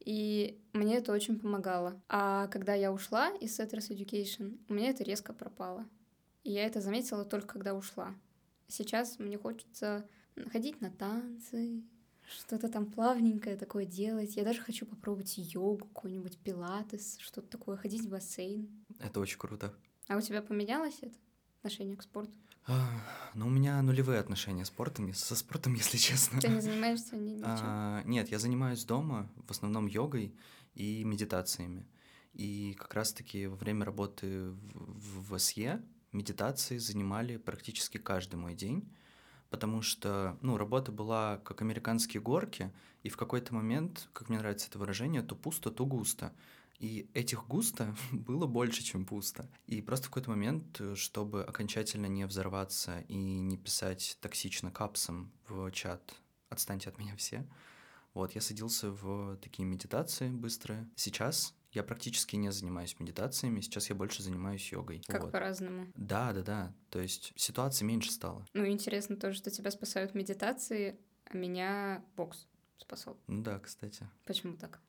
И 0.01 0.61
мне 0.73 0.97
это 0.97 1.13
очень 1.13 1.39
помогало. 1.39 2.01
А 2.09 2.47
когда 2.47 2.73
я 2.73 2.91
ушла 2.91 3.29
из 3.41 3.57
Setters 3.57 3.89
Education, 3.89 4.59
у 4.67 4.73
меня 4.73 4.89
это 4.89 5.03
резко 5.03 5.33
пропало. 5.33 5.85
И 6.43 6.51
я 6.51 6.65
это 6.65 6.81
заметила 6.81 7.23
только 7.25 7.47
когда 7.47 7.73
ушла. 7.73 8.15
Сейчас 8.67 9.17
мне 9.19 9.37
хочется 9.37 10.07
ходить 10.51 10.81
на 10.81 10.91
танцы, 10.91 11.83
что-то 12.27 12.67
там 12.67 12.85
плавненькое 12.91 13.55
такое 13.55 13.85
делать. 13.85 14.35
Я 14.35 14.43
даже 14.43 14.61
хочу 14.61 14.85
попробовать 14.85 15.37
йогу, 15.37 15.85
какой-нибудь 15.87 16.37
пилатес, 16.39 17.17
что-то 17.19 17.47
такое, 17.47 17.77
ходить 17.77 18.01
в 18.01 18.09
бассейн. 18.09 18.69
Это 18.99 19.19
очень 19.19 19.37
круто. 19.37 19.73
А 20.07 20.17
у 20.17 20.21
тебя 20.21 20.41
поменялось 20.41 20.97
это 21.01 21.15
отношение 21.59 21.97
к 21.97 22.03
спорту? 22.03 22.33
Ну, 23.33 23.47
у 23.47 23.49
меня 23.49 23.81
нулевые 23.81 24.19
отношения 24.19 24.65
с 24.65 24.69
спортом, 24.69 25.13
со 25.13 25.35
спортом, 25.35 25.73
если 25.75 25.97
честно. 25.97 26.41
Ты 26.41 26.49
не 26.49 26.61
занимаешься 26.61 27.15
ни, 27.15 27.31
ничем? 27.31 27.45
А, 27.45 28.03
нет, 28.05 28.29
я 28.29 28.39
занимаюсь 28.39 28.83
дома, 28.83 29.29
в 29.47 29.51
основном 29.51 29.87
йогой 29.87 30.35
и 30.73 31.03
медитациями. 31.03 31.87
И 32.33 32.75
как 32.77 32.93
раз-таки 32.93 33.47
во 33.47 33.55
время 33.55 33.85
работы 33.85 34.49
в, 34.49 35.33
в 35.33 35.39
СЕ 35.39 35.81
медитации 36.11 36.77
занимали 36.77 37.37
практически 37.37 37.97
каждый 37.97 38.35
мой 38.35 38.53
день, 38.53 38.91
потому 39.49 39.81
что, 39.81 40.37
ну, 40.41 40.57
работа 40.57 40.91
была 40.91 41.37
как 41.37 41.61
американские 41.61 42.21
горки, 42.21 42.71
и 43.03 43.09
в 43.09 43.17
какой-то 43.17 43.53
момент, 43.55 44.09
как 44.13 44.29
мне 44.29 44.39
нравится 44.39 44.67
это 44.67 44.77
выражение, 44.77 45.21
то 45.21 45.35
пусто, 45.35 45.71
то 45.71 45.85
густо. 45.85 46.33
И 46.79 47.10
этих 47.13 47.48
густо 47.48 47.96
было 48.12 48.46
больше, 48.46 48.84
чем 48.84 49.05
пусто. 49.05 49.50
И 49.65 49.81
просто 49.81 50.07
в 50.07 50.10
какой-то 50.10 50.29
момент, 50.29 50.79
э, 50.79 50.96
чтобы 50.96 51.43
окончательно 51.43 52.05
не 52.07 52.25
взорваться 52.25 53.00
и 53.07 53.15
не 53.15 53.57
писать 53.57 54.17
токсично 54.22 54.72
капсом 54.72 55.31
в 55.48 55.72
чат 55.72 56.13
«Отстаньте 56.50 56.89
от 56.89 56.98
меня 56.98 57.15
все», 57.15 57.48
вот, 58.17 58.31
я 58.31 58.41
садился 58.41 58.89
в 58.89 59.38
такие 59.38 59.63
медитации 59.63 60.29
быстрые. 60.29 60.89
Сейчас 60.96 61.53
я 61.72 61.84
практически 61.84 62.36
не 62.36 62.51
занимаюсь 62.51 63.00
медитациями, 63.00 63.62
сейчас 63.62 63.89
я 63.89 63.96
больше 63.96 64.24
занимаюсь 64.24 64.72
йогой. 64.72 65.03
Как 65.05 65.22
вот. 65.22 65.31
по-разному. 65.31 65.86
Да, 65.93 66.34
да, 66.34 66.41
да. 66.41 66.74
То 66.89 67.00
есть 67.00 67.31
ситуации 67.36 67.86
меньше 67.86 68.12
стало. 68.12 68.43
Ну, 68.55 68.65
интересно 68.65 69.17
тоже, 69.17 69.38
что 69.38 69.51
тебя 69.51 69.69
спасают 69.69 70.15
медитации, 70.15 71.00
а 71.25 71.38
меня 71.38 72.03
бокс 72.15 72.48
спасал. 72.79 73.19
Ну 73.27 73.43
да, 73.43 73.60
кстати. 73.60 74.10
Почему 74.25 74.57
так? 74.57 74.81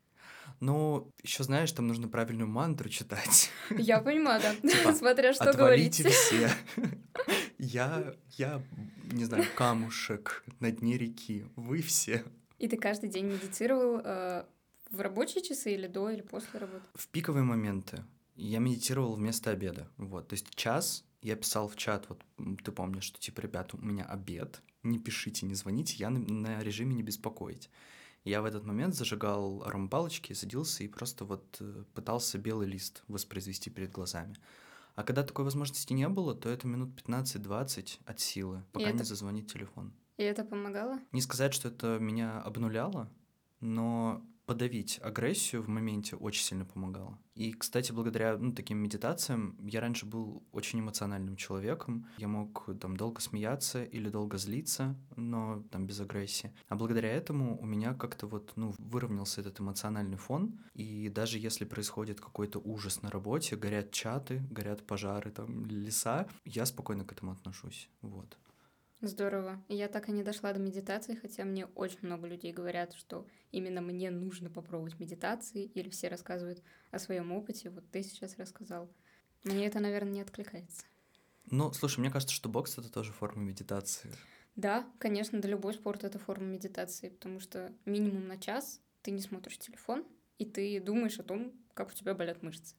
Ну, 0.61 1.11
еще 1.23 1.45
знаешь, 1.45 1.73
там 1.73 1.87
нужно 1.87 2.09
правильную 2.09 2.49
мантру 2.49 2.89
читать. 2.89 3.51
Я 3.79 4.01
понимаю, 4.01 4.41
да. 4.43 4.55
Типа, 4.55 4.93
Смотря 4.93 5.33
что 5.33 5.53
говорить. 5.53 5.95
все. 5.95 6.51
Я, 7.59 8.15
я, 8.37 8.63
не 9.11 9.25
знаю, 9.25 9.45
камушек 9.57 10.45
на 10.61 10.71
дне 10.71 10.97
реки. 10.97 11.45
Вы 11.57 11.83
все. 11.83 12.25
И 12.59 12.69
ты 12.69 12.77
каждый 12.77 13.11
день 13.11 13.27
медитировал 13.27 14.01
э, 14.05 14.45
в 14.91 15.01
рабочие 15.01 15.43
часы 15.43 15.75
или 15.75 15.89
до, 15.89 16.09
или 16.11 16.21
после 16.21 16.61
работы? 16.61 16.85
В 16.95 17.09
пиковые 17.09 17.43
моменты 17.43 18.05
я 18.37 18.61
медитировал 18.61 19.15
вместо 19.15 19.51
обеда. 19.51 19.91
Вот, 19.97 20.29
то 20.29 20.35
есть 20.35 20.55
час 20.55 21.05
я 21.23 21.37
писал 21.37 21.69
в 21.69 21.77
чат, 21.77 22.07
вот 22.09 22.23
ты 22.65 22.71
помнишь, 22.73 23.05
что 23.05 23.19
типа, 23.19 23.41
ребята, 23.41 23.77
у 23.77 23.81
меня 23.81 24.05
обед, 24.05 24.63
не 24.83 24.99
пишите, 24.99 25.47
не 25.47 25.55
звоните, 25.55 25.97
я 25.97 26.11
на, 26.11 26.21
на 26.21 26.63
режиме 26.63 26.95
не 26.95 27.03
беспокоить. 27.03 27.71
Я 28.25 28.43
в 28.43 28.45
этот 28.45 28.65
момент 28.65 28.95
зажигал 28.95 29.63
аромапалочки, 29.65 30.33
садился 30.35 30.85
и 30.85 30.89
просто 30.89 31.25
вот 31.25 31.57
э, 31.61 31.85
пытался 31.95 32.39
белый 32.39 32.67
лист 32.69 33.03
воспроизвести 33.09 33.71
перед 33.71 33.91
глазами. 33.93 34.37
А 34.97 35.05
когда 35.05 35.23
такой 35.23 35.45
возможности 35.45 35.93
не 35.93 36.09
было, 36.09 36.35
то 36.35 36.49
это 36.49 36.67
минут 36.67 36.91
15-20 37.07 38.01
от 38.05 38.21
силы, 38.21 38.65
пока 38.73 38.89
это- 38.89 38.99
не 38.99 39.05
зазвонит 39.05 39.51
телефон. 39.51 39.93
И 40.17 40.23
это 40.25 40.45
помогало? 40.45 40.99
Не 41.13 41.21
сказать, 41.23 41.55
что 41.55 41.69
это 41.69 41.99
меня 42.01 42.41
обнуляло, 42.43 43.09
но 43.61 44.23
подавить 44.49 44.99
агрессию 45.03 45.63
в 45.63 45.69
моменте 45.69 46.17
очень 46.17 46.43
сильно 46.43 46.65
помогало. 46.65 47.19
И, 47.35 47.53
кстати, 47.53 47.93
благодаря 47.93 48.39
ну, 48.39 48.53
таким 48.53 48.79
медитациям 48.79 49.55
я 49.61 49.81
раньше 49.81 50.07
был 50.07 50.43
очень 50.53 50.81
эмоциональным 50.81 51.37
человеком. 51.37 52.07
Я 52.17 52.29
мог 52.29 52.67
там 52.81 52.97
долго 52.97 53.21
смеяться 53.21 53.85
или 53.85 54.09
долго 54.09 54.39
злиться, 54.39 54.97
но 55.17 55.63
там 55.71 55.87
без 55.87 56.01
агрессии. 56.01 56.51
А 56.69 56.77
благодаря 56.77 57.11
этому 57.11 57.61
у 57.61 57.67
меня 57.67 57.93
как-то 57.93 58.27
вот 58.27 58.53
ну, 58.57 58.75
выровнялся 58.79 59.43
этот 59.43 59.61
эмоциональный 59.61 60.17
фон. 60.17 60.59
И 60.73 61.11
даже 61.11 61.39
если 61.39 61.67
происходит 61.67 62.19
какой-то 62.19 62.59
ужас 62.59 63.03
на 63.03 63.11
работе, 63.11 63.55
горят 63.55 63.91
чаты, 63.91 64.43
горят 64.51 64.87
пожары, 64.87 65.31
там 65.31 65.67
леса, 65.67 66.27
я 66.47 66.65
спокойно 66.65 67.05
к 67.05 67.13
этому 67.13 67.33
отношусь. 67.33 67.91
Вот. 68.01 68.39
Здорово. 69.01 69.63
Я 69.69 69.87
так 69.89 70.09
и 70.09 70.13
не 70.13 70.25
дошла 70.25 70.53
до 70.53 70.59
медитации, 70.59 71.15
хотя 71.15 71.45
мне 71.45 71.67
очень 71.67 72.01
много 72.03 72.27
людей 72.27 72.53
говорят, 72.53 72.95
что 72.95 73.27
именно 73.53 73.81
мне 73.81 74.11
нужно 74.11 74.51
попробовать 74.51 74.99
медитации, 74.99 75.67
или 75.67 75.89
все 75.89 76.09
рассказывают 76.09 76.63
о 76.91 76.99
своем 76.99 77.31
опыте. 77.31 77.71
Вот 77.71 77.89
ты 77.93 78.03
сейчас 78.03 78.37
рассказал. 78.39 78.91
Мне 79.45 79.67
это, 79.67 79.79
наверное, 79.79 80.13
не 80.15 80.21
откликается. 80.21 80.83
Ну, 81.51 81.73
слушай, 81.73 82.01
мне 82.01 82.11
кажется, 82.11 82.35
что 82.35 82.49
бокс 82.49 82.77
это 82.77 82.91
тоже 82.91 83.13
форма 83.13 83.43
медитации. 83.43 84.11
Да, 84.57 84.85
конечно, 84.99 85.41
да 85.41 85.49
любой 85.49 85.75
спорт 85.75 86.03
это 86.03 86.19
форма 86.19 86.47
медитации, 86.47 87.11
потому 87.11 87.39
что 87.39 87.73
минимум 87.85 88.27
на 88.27 88.37
час 88.39 88.81
ты 89.03 89.13
не 89.13 89.23
смотришь 89.23 89.59
телефон, 89.59 90.05
и 90.39 90.45
ты 90.45 90.81
думаешь 90.81 91.21
о 91.21 91.23
том, 91.23 91.53
как 91.75 91.91
у 91.91 91.93
тебя 91.93 92.15
болят 92.15 92.43
мышцы. 92.43 92.75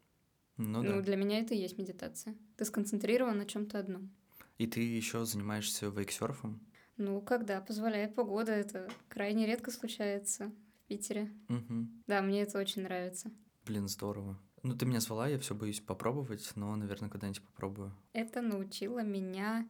Ну, 0.57 0.83
Ну, 0.83 0.95
да. 0.97 1.01
для 1.01 1.15
меня 1.15 1.39
это 1.39 1.53
и 1.53 1.57
есть 1.57 1.77
медитация. 1.77 2.35
Ты 2.57 2.65
сконцентрирован 2.65 3.37
на 3.37 3.45
чем-то 3.45 3.79
одном. 3.79 4.13
И 4.59 4.67
ты 4.67 4.81
еще 4.81 5.25
занимаешься 5.25 5.87
вейксерфом? 5.87 6.59
Ну, 6.97 7.21
когда 7.21 7.61
позволяет 7.61 8.13
погода, 8.13 8.51
это 8.51 8.89
крайне 9.07 9.45
редко 9.45 9.71
случается 9.71 10.51
в 10.83 10.87
Питере. 10.87 11.31
Угу. 11.47 11.87
Да, 12.07 12.21
мне 12.21 12.41
это 12.41 12.59
очень 12.59 12.83
нравится. 12.83 13.31
Блин, 13.65 13.87
здорово. 13.87 14.37
Ну, 14.61 14.75
ты 14.75 14.85
меня 14.85 14.99
звала, 14.99 15.29
я 15.29 15.39
все 15.39 15.55
боюсь 15.55 15.79
попробовать, 15.79 16.51
но, 16.55 16.75
наверное, 16.75 17.09
когда-нибудь 17.09 17.41
попробую. 17.41 17.95
Это 18.11 18.41
научило 18.41 19.01
меня 19.01 19.65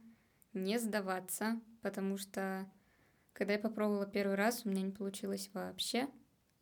не 0.53 0.79
сдаваться, 0.79 1.61
потому 1.83 2.17
что 2.17 2.67
когда 3.33 3.53
я 3.53 3.59
попробовала 3.59 4.07
первый 4.07 4.35
раз, 4.35 4.65
у 4.65 4.69
меня 4.69 4.81
не 4.81 4.91
получилось 4.91 5.51
вообще. 5.53 6.09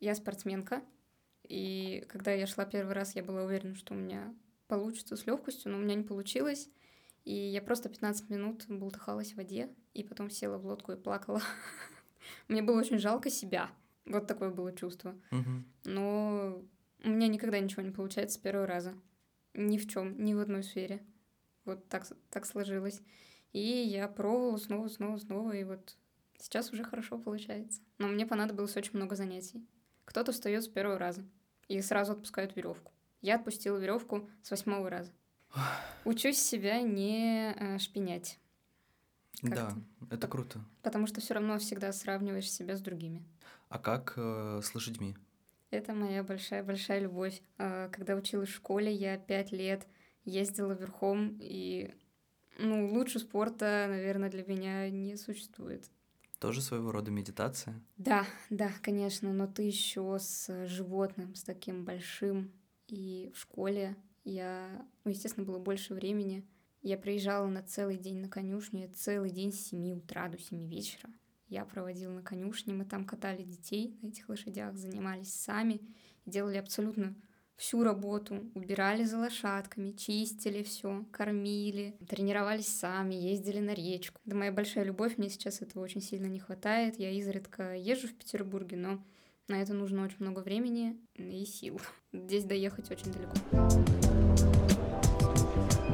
Я 0.00 0.14
спортсменка, 0.14 0.82
и 1.44 2.04
когда 2.10 2.32
я 2.32 2.46
шла 2.46 2.66
первый 2.66 2.92
раз, 2.92 3.16
я 3.16 3.24
была 3.24 3.44
уверена, 3.44 3.74
что 3.74 3.94
у 3.94 3.96
меня 3.96 4.34
получится 4.66 5.16
с 5.16 5.26
легкостью, 5.26 5.72
но 5.72 5.78
у 5.78 5.80
меня 5.80 5.94
не 5.94 6.04
получилось. 6.04 6.68
И 7.28 7.34
я 7.34 7.60
просто 7.60 7.90
15 7.90 8.30
минут 8.30 8.64
бултыхалась 8.68 9.32
в 9.32 9.36
воде, 9.36 9.68
и 9.92 10.02
потом 10.02 10.30
села 10.30 10.56
в 10.56 10.64
лодку 10.64 10.92
и 10.92 10.96
плакала. 10.96 11.42
Мне 12.48 12.62
было 12.62 12.78
очень 12.78 12.98
жалко 12.98 13.28
себя. 13.28 13.70
Вот 14.06 14.26
такое 14.26 14.48
было 14.48 14.72
чувство. 14.72 15.14
Но 15.84 16.62
у 17.04 17.08
меня 17.10 17.28
никогда 17.28 17.58
ничего 17.58 17.82
не 17.82 17.90
получается 17.90 18.38
с 18.38 18.40
первого 18.40 18.66
раза. 18.66 18.94
Ни 19.52 19.76
в 19.76 19.86
чем, 19.86 20.24
ни 20.24 20.32
в 20.32 20.40
одной 20.40 20.62
сфере. 20.62 21.04
Вот 21.66 21.86
так, 21.90 22.06
так 22.30 22.46
сложилось. 22.46 23.02
И 23.52 23.60
я 23.60 24.08
пробовала 24.08 24.56
снова, 24.56 24.88
снова, 24.88 25.18
снова, 25.18 25.52
и 25.52 25.64
вот 25.64 25.98
сейчас 26.38 26.72
уже 26.72 26.82
хорошо 26.82 27.18
получается. 27.18 27.82
Но 27.98 28.08
мне 28.08 28.24
понадобилось 28.24 28.74
очень 28.78 28.96
много 28.96 29.16
занятий. 29.16 29.68
Кто-то 30.06 30.32
встает 30.32 30.64
с 30.64 30.68
первого 30.68 30.98
раза 30.98 31.26
и 31.68 31.78
сразу 31.82 32.12
отпускают 32.12 32.56
веревку. 32.56 32.90
Я 33.20 33.34
отпустила 33.34 33.76
веревку 33.76 34.30
с 34.42 34.50
восьмого 34.50 34.88
раза. 34.88 35.12
Учусь 36.04 36.38
себя 36.38 36.80
не 36.82 37.52
э, 37.52 37.78
шпинять, 37.78 38.38
Как 39.42 39.54
Да, 39.54 39.70
ты? 39.70 40.14
это 40.14 40.28
круто. 40.28 40.60
потому 40.82 41.06
что 41.06 41.20
все 41.20 41.34
равно 41.34 41.58
всегда 41.58 41.92
сравниваешь 41.92 42.50
себя 42.50 42.76
с 42.76 42.80
другими. 42.80 43.22
А 43.68 43.78
как 43.78 44.14
э, 44.16 44.60
с 44.62 44.74
лошадьми? 44.74 45.16
Это 45.70 45.92
моя 45.92 46.22
большая-большая 46.24 47.00
любовь. 47.00 47.42
А, 47.58 47.88
Когда 47.90 48.14
училась 48.14 48.48
в 48.48 48.54
школе, 48.54 48.90
я 48.92 49.18
пять 49.18 49.52
лет 49.52 49.86
ездила 50.24 50.72
верхом, 50.72 51.36
и 51.40 51.94
ну, 52.58 52.90
лучше 52.90 53.18
спорта, 53.18 53.86
наверное, 53.88 54.30
для 54.30 54.44
меня 54.44 54.88
не 54.90 55.16
существует. 55.16 55.90
Тоже 56.38 56.62
своего 56.62 56.90
рода 56.92 57.10
медитация? 57.10 57.80
Да, 57.96 58.24
да, 58.48 58.70
конечно, 58.82 59.32
но 59.32 59.46
ты 59.46 59.62
еще 59.64 60.16
с 60.18 60.66
животным, 60.66 61.34
с 61.34 61.42
таким 61.42 61.84
большим. 61.84 62.50
И 62.86 63.30
в 63.34 63.38
школе 63.40 63.96
я, 64.24 64.86
ну, 65.04 65.10
естественно, 65.10 65.46
было 65.46 65.58
больше 65.58 65.94
времени. 65.94 66.46
Я 66.82 66.96
приезжала 66.96 67.46
на 67.46 67.62
целый 67.62 67.96
день 67.96 68.20
на 68.20 68.28
конюшню, 68.28 68.82
я 68.82 68.88
целый 68.88 69.30
день 69.30 69.52
с 69.52 69.68
7 69.68 69.98
утра 69.98 70.28
до 70.28 70.38
7 70.38 70.68
вечера. 70.68 71.10
Я 71.48 71.64
проводила 71.64 72.12
на 72.12 72.22
конюшне, 72.22 72.74
мы 72.74 72.84
там 72.84 73.04
катали 73.04 73.42
детей 73.42 73.98
на 74.02 74.08
этих 74.08 74.28
лошадях, 74.28 74.76
занимались 74.76 75.32
сами, 75.32 75.80
делали 76.26 76.58
абсолютно 76.58 77.16
всю 77.56 77.82
работу, 77.82 78.50
убирали 78.54 79.04
за 79.04 79.18
лошадками, 79.18 79.90
чистили 79.90 80.62
все, 80.62 81.04
кормили, 81.10 81.96
тренировались 82.08 82.68
сами, 82.68 83.14
ездили 83.14 83.60
на 83.60 83.74
речку. 83.74 84.20
Это 84.24 84.36
моя 84.36 84.52
большая 84.52 84.84
любовь, 84.84 85.18
мне 85.18 85.28
сейчас 85.28 85.60
этого 85.60 85.82
очень 85.82 86.00
сильно 86.00 86.26
не 86.26 86.38
хватает. 86.38 86.98
Я 86.98 87.10
изредка 87.10 87.74
езжу 87.74 88.08
в 88.08 88.14
Петербурге, 88.14 88.76
но 88.76 89.02
на 89.48 89.60
это 89.60 89.74
нужно 89.74 90.04
очень 90.04 90.18
много 90.20 90.40
времени 90.40 90.96
и 91.14 91.44
сил. 91.44 91.80
Здесь 92.12 92.44
доехать 92.44 92.90
очень 92.90 93.10
далеко. 93.10 94.07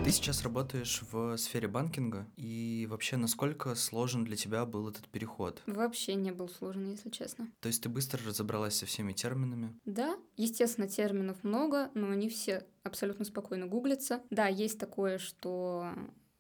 Ты 0.05 0.11
сейчас 0.11 0.43
работаешь 0.43 1.03
в 1.11 1.39
сфере 1.39 1.67
банкинга, 1.67 2.27
и 2.37 2.87
вообще 2.91 3.17
насколько 3.17 3.75
сложен 3.75 4.25
для 4.25 4.37
тебя 4.37 4.67
был 4.67 4.87
этот 4.87 5.09
переход? 5.09 5.63
Вообще 5.67 6.15
не 6.15 6.31
был 6.31 6.51
сложен, 6.51 6.91
если 6.91 7.09
честно. 7.09 7.49
То 7.61 7.69
есть 7.69 7.83
ты 7.83 7.89
быстро 7.89 8.21
разобралась 8.27 8.75
со 8.75 8.85
всеми 8.85 9.15
терминами? 9.15 9.75
Да, 9.87 10.19
естественно, 10.37 10.89
терминов 10.89 11.43
много, 11.43 11.91
но 11.95 12.11
они 12.11 12.29
все 12.29 12.67
абсолютно 12.83 13.25
спокойно 13.25 13.67
гуглятся. 13.67 14.21
Да, 14.29 14.47
есть 14.47 14.79
такое, 14.79 15.17
что 15.17 15.89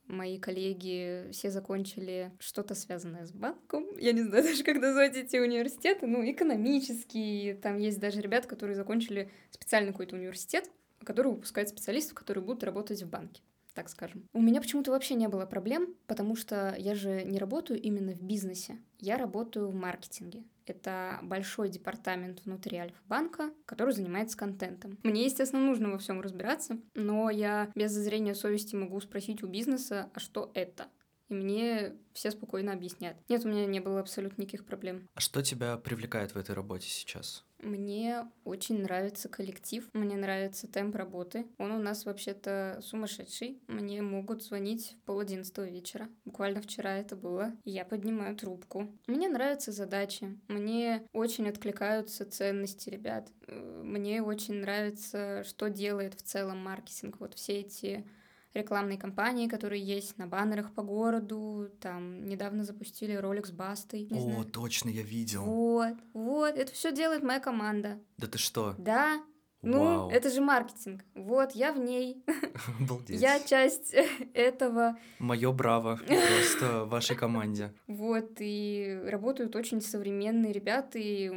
мои 0.06 0.38
коллеги 0.38 1.30
все 1.32 1.50
закончили 1.50 2.32
что-то 2.38 2.74
связанное 2.74 3.24
с 3.24 3.32
банком. 3.32 3.96
Я 3.96 4.12
не 4.12 4.22
знаю 4.22 4.44
даже, 4.44 4.62
как 4.62 4.76
назвать 4.76 5.16
эти 5.16 5.38
университеты. 5.38 6.06
Ну, 6.06 6.22
экономический. 6.30 7.54
Там 7.62 7.78
есть 7.78 7.98
даже 7.98 8.20
ребята, 8.20 8.46
которые 8.46 8.76
закончили 8.76 9.30
специальный 9.50 9.92
какой-то 9.92 10.16
университет, 10.16 10.70
который 11.04 11.32
выпускает 11.32 11.68
специалистов, 11.68 12.14
которые 12.14 12.44
будут 12.44 12.64
работать 12.64 13.02
в 13.02 13.08
банке 13.08 13.42
так 13.74 13.88
скажем. 13.88 14.28
У 14.32 14.40
меня 14.40 14.60
почему-то 14.60 14.92
вообще 14.92 15.14
не 15.14 15.28
было 15.28 15.46
проблем, 15.46 15.94
потому 16.06 16.36
что 16.36 16.74
я 16.78 16.94
же 16.94 17.24
не 17.24 17.38
работаю 17.38 17.80
именно 17.80 18.12
в 18.12 18.22
бизнесе, 18.22 18.78
я 19.00 19.18
работаю 19.18 19.68
в 19.68 19.74
маркетинге. 19.74 20.44
Это 20.66 21.18
большой 21.22 21.68
департамент 21.68 22.42
внутри 22.44 22.78
Альфа-банка, 22.78 23.50
который 23.66 23.92
занимается 23.92 24.38
контентом. 24.38 24.96
Мне, 25.02 25.24
естественно, 25.24 25.62
нужно 25.62 25.90
во 25.90 25.98
всем 25.98 26.22
разбираться, 26.22 26.78
но 26.94 27.28
я 27.28 27.70
без 27.74 27.90
зазрения 27.90 28.32
совести 28.34 28.74
могу 28.74 28.98
спросить 29.00 29.42
у 29.42 29.46
бизнеса, 29.46 30.08
а 30.14 30.20
что 30.20 30.50
это? 30.54 30.86
И 31.28 31.34
мне 31.34 31.94
все 32.12 32.30
спокойно 32.30 32.72
объяснят. 32.72 33.16
Нет, 33.28 33.44
у 33.44 33.48
меня 33.48 33.66
не 33.66 33.80
было 33.80 34.00
абсолютно 34.00 34.42
никаких 34.42 34.64
проблем. 34.64 35.08
А 35.14 35.20
что 35.20 35.42
тебя 35.42 35.76
привлекает 35.76 36.34
в 36.34 36.38
этой 36.38 36.54
работе 36.54 36.88
сейчас? 36.88 37.44
Мне 37.64 38.30
очень 38.44 38.82
нравится 38.82 39.30
коллектив, 39.30 39.88
мне 39.94 40.16
нравится 40.16 40.68
темп 40.68 40.96
работы. 40.96 41.46
Он 41.56 41.72
у 41.72 41.78
нас 41.78 42.04
вообще-то 42.04 42.78
сумасшедший. 42.82 43.58
Мне 43.68 44.02
могут 44.02 44.42
звонить 44.42 44.96
в 45.00 45.06
пол 45.06 45.20
одиннадцатого 45.20 45.64
вечера. 45.64 46.08
Буквально 46.26 46.60
вчера 46.60 46.98
это 46.98 47.16
было. 47.16 47.56
Я 47.64 47.86
поднимаю 47.86 48.36
трубку. 48.36 48.92
Мне 49.06 49.28
нравятся 49.28 49.72
задачи. 49.72 50.38
Мне 50.48 51.06
очень 51.14 51.48
откликаются 51.48 52.26
ценности 52.26 52.90
ребят. 52.90 53.32
Э, 53.46 53.82
мне 53.82 54.22
очень 54.22 54.56
нравится, 54.56 55.42
что 55.44 55.70
делает 55.70 56.14
в 56.14 56.22
целом 56.22 56.58
маркетинг. 56.58 57.18
Вот 57.18 57.32
все 57.32 57.60
эти 57.60 58.06
рекламные 58.54 58.96
кампании, 58.98 59.48
которые 59.48 59.82
есть 59.82 60.16
на 60.16 60.26
баннерах 60.26 60.72
по 60.72 60.82
городу. 60.82 61.70
Там 61.80 62.26
недавно 62.26 62.64
запустили 62.64 63.14
ролик 63.14 63.46
с 63.46 63.50
Бастой. 63.50 64.08
О, 64.10 64.20
знаю. 64.20 64.44
точно, 64.44 64.88
я 64.88 65.02
видел. 65.02 65.44
Вот, 65.44 65.94
вот, 66.12 66.56
это 66.56 66.72
все 66.72 66.92
делает 66.92 67.22
моя 67.22 67.40
команда. 67.40 68.00
Да 68.16 68.26
ты 68.26 68.38
что? 68.38 68.74
Да. 68.78 69.22
Ну, 69.66 69.78
Вау. 69.82 70.10
это 70.10 70.30
же 70.30 70.42
маркетинг. 70.42 71.04
Вот, 71.14 71.52
я 71.52 71.72
в 71.72 71.78
ней. 71.78 72.22
Обалдеть. 72.80 73.18
Я 73.20 73.40
часть 73.40 73.94
этого. 74.34 74.98
Мое 75.18 75.52
браво 75.52 75.98
просто 76.06 76.84
вашей 76.84 77.16
команде. 77.16 77.72
Вот, 77.86 78.36
и 78.38 79.00
работают 79.06 79.56
очень 79.56 79.80
современные 79.80 80.52
ребята, 80.52 80.98
и 80.98 81.30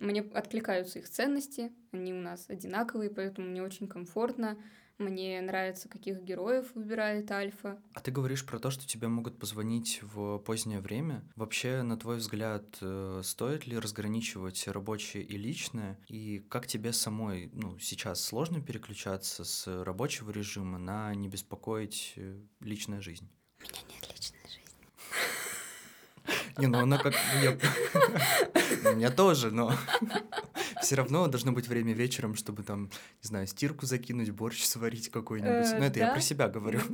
мне 0.00 0.20
откликаются 0.20 0.98
их 1.00 1.08
ценности, 1.08 1.72
они 1.92 2.12
у 2.12 2.20
нас 2.20 2.44
одинаковые, 2.48 3.10
поэтому 3.10 3.48
мне 3.48 3.62
очень 3.62 3.88
комфортно. 3.88 4.56
Мне 4.98 5.40
нравится, 5.40 5.88
каких 5.88 6.22
героев 6.22 6.66
выбирает 6.74 7.28
Альфа. 7.32 7.82
А 7.94 8.00
ты 8.00 8.12
говоришь 8.12 8.46
про 8.46 8.60
то, 8.60 8.70
что 8.70 8.86
тебе 8.86 9.08
могут 9.08 9.38
позвонить 9.38 9.98
в 10.02 10.38
позднее 10.38 10.80
время. 10.80 11.24
Вообще, 11.34 11.82
на 11.82 11.96
твой 11.96 12.18
взгляд, 12.18 12.64
э, 12.80 13.20
стоит 13.24 13.66
ли 13.66 13.76
разграничивать 13.76 14.68
рабочее 14.68 15.24
и 15.24 15.36
личное? 15.36 15.98
И 16.06 16.38
как 16.48 16.68
тебе 16.68 16.92
самой, 16.92 17.50
ну, 17.52 17.76
сейчас 17.80 18.22
сложно 18.22 18.60
переключаться 18.60 19.44
с 19.44 19.66
рабочего 19.84 20.30
режима 20.30 20.78
на 20.78 21.12
не 21.14 21.28
беспокоить 21.28 22.12
э, 22.14 22.38
личная 22.60 23.00
жизнь? 23.00 23.28
У 23.58 23.62
меня 23.62 23.80
нет 23.88 24.08
личной 24.14 24.38
жизни. 24.46 24.64
Не, 26.58 26.66
ну 26.68 26.78
она 26.78 26.98
как... 26.98 27.14
У 28.84 28.96
меня 28.96 29.10
тоже, 29.10 29.50
но 29.50 29.72
все 30.84 30.96
равно 30.96 31.26
должно 31.26 31.52
быть 31.52 31.68
время 31.68 31.92
вечером, 31.92 32.34
чтобы 32.34 32.62
там, 32.62 32.84
не 33.22 33.28
знаю, 33.28 33.46
стирку 33.46 33.86
закинуть, 33.86 34.30
борщ 34.30 34.64
сварить 34.64 35.08
какой-нибудь. 35.08 35.72
Э, 35.72 35.78
ну, 35.78 35.84
это 35.84 35.98
я 35.98 36.12
про 36.12 36.20
себя 36.20 36.48
говорю. 36.48 36.80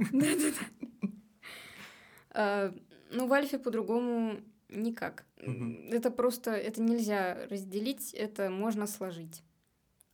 А, 2.33 2.73
ну, 3.11 3.27
в 3.27 3.33
Альфе 3.33 3.59
по-другому 3.59 4.41
никак. 4.69 5.25
Это 5.37 6.13
просто, 6.13 6.53
это 6.53 6.81
нельзя 6.81 7.37
разделить, 7.51 8.15
это 8.15 8.51
можно 8.51 8.87
сложить. 8.87 9.43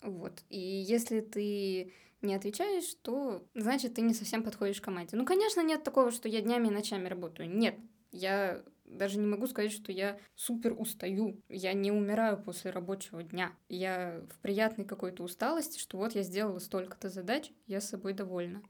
Вот. 0.02 0.42
И 0.48 0.58
если 0.58 1.20
ты 1.20 1.92
не 2.22 2.34
отвечаешь, 2.34 2.94
то 3.02 3.46
значит 3.54 3.94
ты 3.94 4.00
не 4.00 4.14
совсем 4.14 4.42
подходишь 4.42 4.80
к 4.80 4.84
команде. 4.84 5.16
Ну, 5.16 5.26
конечно, 5.26 5.62
нет 5.62 5.84
такого, 5.84 6.10
что 6.10 6.28
я 6.28 6.40
днями 6.40 6.68
и 6.68 6.70
ночами 6.70 7.08
работаю. 7.08 7.50
Нет. 7.50 7.76
Я 8.12 8.62
даже 8.86 9.18
не 9.18 9.26
могу 9.26 9.46
сказать, 9.46 9.72
что 9.72 9.92
я 9.92 10.18
супер 10.34 10.74
устаю. 10.78 11.40
Я 11.48 11.72
не 11.72 11.92
умираю 11.92 12.42
после 12.42 12.70
рабочего 12.70 13.22
дня. 13.22 13.52
Я 13.68 14.22
в 14.30 14.38
приятной 14.38 14.84
какой-то 14.84 15.22
усталости, 15.22 15.78
что 15.78 15.98
вот 15.98 16.14
я 16.14 16.22
сделала 16.22 16.58
столько-то 16.58 17.08
задач, 17.08 17.52
я 17.66 17.80
с 17.80 17.88
собой 17.88 18.12
довольна. 18.12 18.62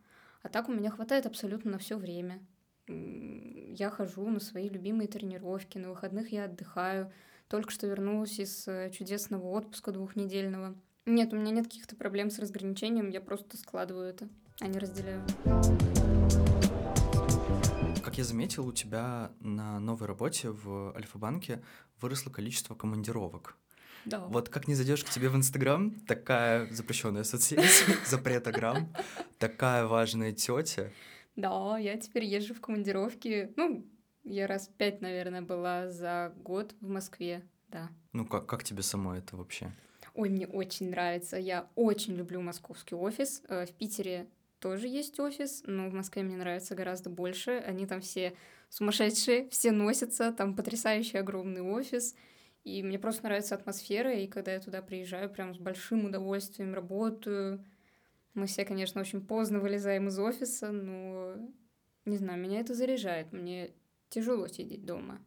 А 0.43 0.49
так 0.49 0.69
у 0.69 0.73
меня 0.73 0.91
хватает 0.91 1.27
абсолютно 1.27 1.73
на 1.73 1.79
все 1.79 1.97
время. 1.97 2.41
Я 2.89 3.91
хожу 3.91 4.29
на 4.29 4.41
свои 4.41 4.69
любимые 4.69 5.09
тренировки, 5.09 5.79
на 5.79 5.91
выходных 5.91 6.33
я 6.33 6.45
отдыхаю. 6.45 7.13
Только 7.49 7.71
что 7.71 7.87
вернулась 7.87 8.39
из 8.39 8.67
э, 8.67 8.91
чудесного 8.91 9.47
отпуска 9.47 9.93
двухнедельного. 9.93 10.75
Нет, 11.05 11.33
у 11.33 11.37
меня 11.37 11.53
нет 11.53 11.67
каких-то 11.67 11.95
проблем 11.95 12.31
с 12.31 12.39
разграничением, 12.41 13.11
я 13.11 13.21
просто 13.21 13.57
складываю 13.57 14.09
это, 14.09 14.29
а 14.61 14.67
не 14.67 14.79
разделяю 14.79 15.25
я 18.19 18.25
заметил, 18.25 18.67
у 18.67 18.73
тебя 18.73 19.33
на 19.41 19.79
новой 19.81 20.07
работе 20.07 20.51
в 20.51 20.95
Альфа-банке 20.97 21.63
выросло 22.01 22.31
количество 22.31 22.75
командировок. 22.75 23.57
Да. 24.05 24.21
Вот 24.21 24.49
как 24.49 24.69
не 24.69 24.75
зайдешь 24.75 25.05
к 25.05 25.11
тебе 25.11 25.29
в 25.29 25.37
Инстаграм, 25.37 25.91
такая 26.07 26.73
запрещенная 26.73 27.25
соцсеть, 27.25 27.85
запретограмм, 28.07 28.93
такая 29.39 29.87
важная 29.87 30.33
тетя. 30.33 30.91
Да, 31.35 31.77
я 31.79 31.97
теперь 31.97 32.25
езжу 32.25 32.55
в 32.55 32.61
командировки. 32.61 33.53
Ну, 33.57 33.85
я 34.25 34.47
раз 34.47 34.69
пять, 34.79 35.01
наверное, 35.01 35.43
была 35.43 35.91
за 35.91 36.33
год 36.37 36.75
в 36.81 36.89
Москве, 36.89 37.43
да. 37.69 37.91
Ну, 38.13 38.25
как, 38.25 38.47
как 38.47 38.65
тебе 38.65 38.83
само 38.83 39.17
это 39.17 39.37
вообще? 39.37 39.73
Ой, 40.15 40.31
мне 40.31 40.47
очень 40.47 40.91
нравится. 40.91 41.37
Я 41.37 41.69
очень 41.75 42.15
люблю 42.15 42.41
московский 42.41 42.95
офис. 42.95 43.43
Э, 43.49 43.67
в 43.67 43.73
Питере 43.73 44.27
тоже 44.61 44.89
есть 44.89 45.19
офис, 45.21 45.63
но 45.67 45.89
в 45.89 45.93
Москве 45.95 46.23
мне 46.23 46.37
нравится 46.37 46.75
гораздо 46.75 47.11
больше. 47.11 47.63
Они 47.67 47.87
там 47.87 48.01
все 48.01 48.37
сумасшедшие, 48.69 49.49
все 49.51 49.71
носятся, 49.71 50.33
там 50.33 50.57
потрясающий 50.57 51.19
огромный 51.19 51.63
офис. 51.63 52.15
И 52.65 52.83
мне 52.83 52.99
просто 52.99 53.25
нравится 53.25 53.55
атмосфера, 53.55 54.13
и 54.13 54.27
когда 54.27 54.53
я 54.53 54.61
туда 54.61 54.83
приезжаю, 54.83 55.31
прям 55.31 55.55
с 55.55 55.59
большим 55.59 56.07
удовольствием 56.07 56.75
работаю. 56.75 57.65
Мы 58.35 58.47
все, 58.47 58.65
конечно, 58.65 59.01
очень 59.01 59.25
поздно 59.25 59.61
вылезаем 59.61 60.09
из 60.09 60.19
офиса, 60.19 60.73
но, 60.73 61.37
не 62.05 62.17
знаю, 62.17 62.41
меня 62.41 62.61
это 62.61 62.75
заряжает. 62.75 63.33
Мне 63.33 63.73
тяжело 64.09 64.49
сидеть 64.49 64.85
дома. 64.85 65.21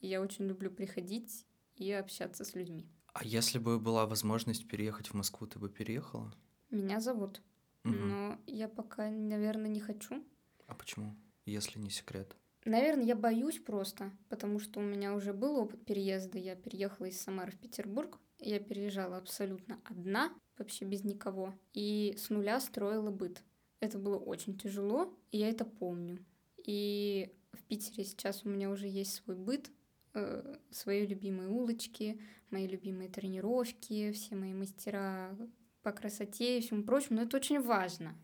И 0.00 0.08
я 0.08 0.22
очень 0.22 0.46
люблю 0.46 0.70
приходить 0.70 1.44
и 1.76 1.92
общаться 1.92 2.44
с 2.44 2.54
людьми. 2.54 2.88
А 3.12 3.24
если 3.24 3.58
бы 3.58 3.78
была 3.78 4.06
возможность 4.06 4.66
переехать 4.66 5.08
в 5.08 5.14
Москву, 5.14 5.46
ты 5.46 5.58
бы 5.58 5.68
переехала? 5.68 6.32
Меня 6.70 7.00
зовут. 7.00 7.42
Угу. 7.84 7.94
Но 7.94 8.38
я 8.46 8.68
пока, 8.68 9.10
наверное, 9.10 9.68
не 9.68 9.80
хочу. 9.80 10.24
А 10.66 10.74
почему, 10.74 11.14
если 11.46 11.78
не 11.78 11.90
секрет? 11.90 12.36
Наверное, 12.64 13.04
я 13.04 13.16
боюсь 13.16 13.58
просто, 13.58 14.10
потому 14.28 14.58
что 14.58 14.80
у 14.80 14.82
меня 14.82 15.14
уже 15.14 15.32
был 15.32 15.56
опыт 15.56 15.84
переезда. 15.84 16.38
Я 16.38 16.54
переехала 16.56 17.06
из 17.06 17.20
Самары 17.20 17.52
в 17.52 17.58
Петербург. 17.58 18.18
Я 18.40 18.60
переезжала 18.60 19.16
абсолютно 19.16 19.80
одна, 19.84 20.32
вообще 20.58 20.84
без 20.84 21.04
никого, 21.04 21.54
и 21.72 22.14
с 22.16 22.30
нуля 22.30 22.60
строила 22.60 23.10
быт. 23.10 23.42
Это 23.80 23.98
было 23.98 24.16
очень 24.16 24.56
тяжело, 24.56 25.16
и 25.30 25.38
я 25.38 25.48
это 25.48 25.64
помню. 25.64 26.24
И 26.58 27.32
в 27.52 27.62
Питере 27.64 28.04
сейчас 28.04 28.44
у 28.44 28.48
меня 28.48 28.70
уже 28.70 28.86
есть 28.86 29.14
свой 29.14 29.36
быт, 29.36 29.70
э, 30.14 30.56
свои 30.70 31.06
любимые 31.06 31.48
улочки, 31.48 32.20
мои 32.50 32.66
любимые 32.66 33.08
тренировки, 33.08 34.12
все 34.12 34.36
мои 34.36 34.52
мастера 34.52 35.36
по 35.82 35.92
красоте 35.92 36.58
и 36.58 36.60
всему 36.60 36.82
прочему, 36.82 37.16
но 37.16 37.22
это 37.22 37.36
очень 37.36 37.60
важно. 37.60 38.14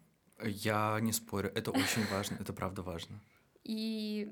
Я 0.42 0.98
не 1.00 1.12
спорю, 1.12 1.52
это 1.54 1.70
очень 1.70 2.04
важно, 2.10 2.36
это 2.40 2.52
правда 2.52 2.82
важно. 2.82 3.20
И 3.62 4.30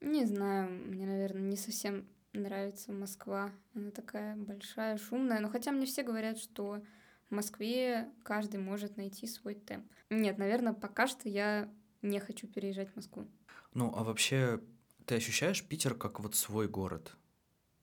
не 0.00 0.24
знаю, 0.24 0.70
мне, 0.70 1.06
наверное, 1.06 1.42
не 1.42 1.56
совсем 1.56 2.06
нравится 2.32 2.92
Москва. 2.92 3.50
Она 3.74 3.90
такая 3.90 4.36
большая, 4.36 4.98
шумная. 4.98 5.40
Но 5.40 5.48
хотя 5.48 5.72
мне 5.72 5.86
все 5.86 6.02
говорят, 6.02 6.38
что 6.38 6.82
в 7.28 7.34
Москве 7.34 8.08
каждый 8.22 8.60
может 8.60 8.96
найти 8.96 9.26
свой 9.26 9.54
темп. 9.54 9.90
Нет, 10.10 10.38
наверное, 10.38 10.72
пока 10.72 11.06
что 11.06 11.28
я 11.28 11.68
не 12.02 12.18
хочу 12.20 12.46
переезжать 12.46 12.90
в 12.90 12.96
Москву. 12.96 13.26
Ну, 13.74 13.92
а 13.94 14.04
вообще, 14.04 14.60
ты 15.06 15.16
ощущаешь 15.16 15.66
Питер 15.66 15.94
как 15.94 16.20
вот 16.20 16.34
свой 16.34 16.68
город? 16.68 17.16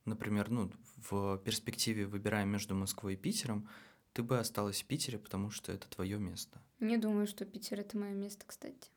Например, 0.06 0.50
ну, 0.50 0.72
в 1.10 1.38
перспективе 1.40 2.06
выбирая 2.06 2.46
между 2.46 2.76
Москвой 2.76 3.14
и 3.14 3.18
Питером, 3.18 3.70
ты 4.18 4.24
бы 4.24 4.40
осталась 4.40 4.82
в 4.82 4.86
Питере, 4.86 5.20
потому 5.20 5.52
что 5.52 5.72
это 5.72 5.88
твое 5.88 6.18
место. 6.18 6.60
Не 6.80 6.98
думаю, 6.98 7.28
что 7.28 7.46
Питер 7.46 7.82
это 7.82 8.00
мое 8.00 8.14
место, 8.16 8.48
кстати. 8.48 8.90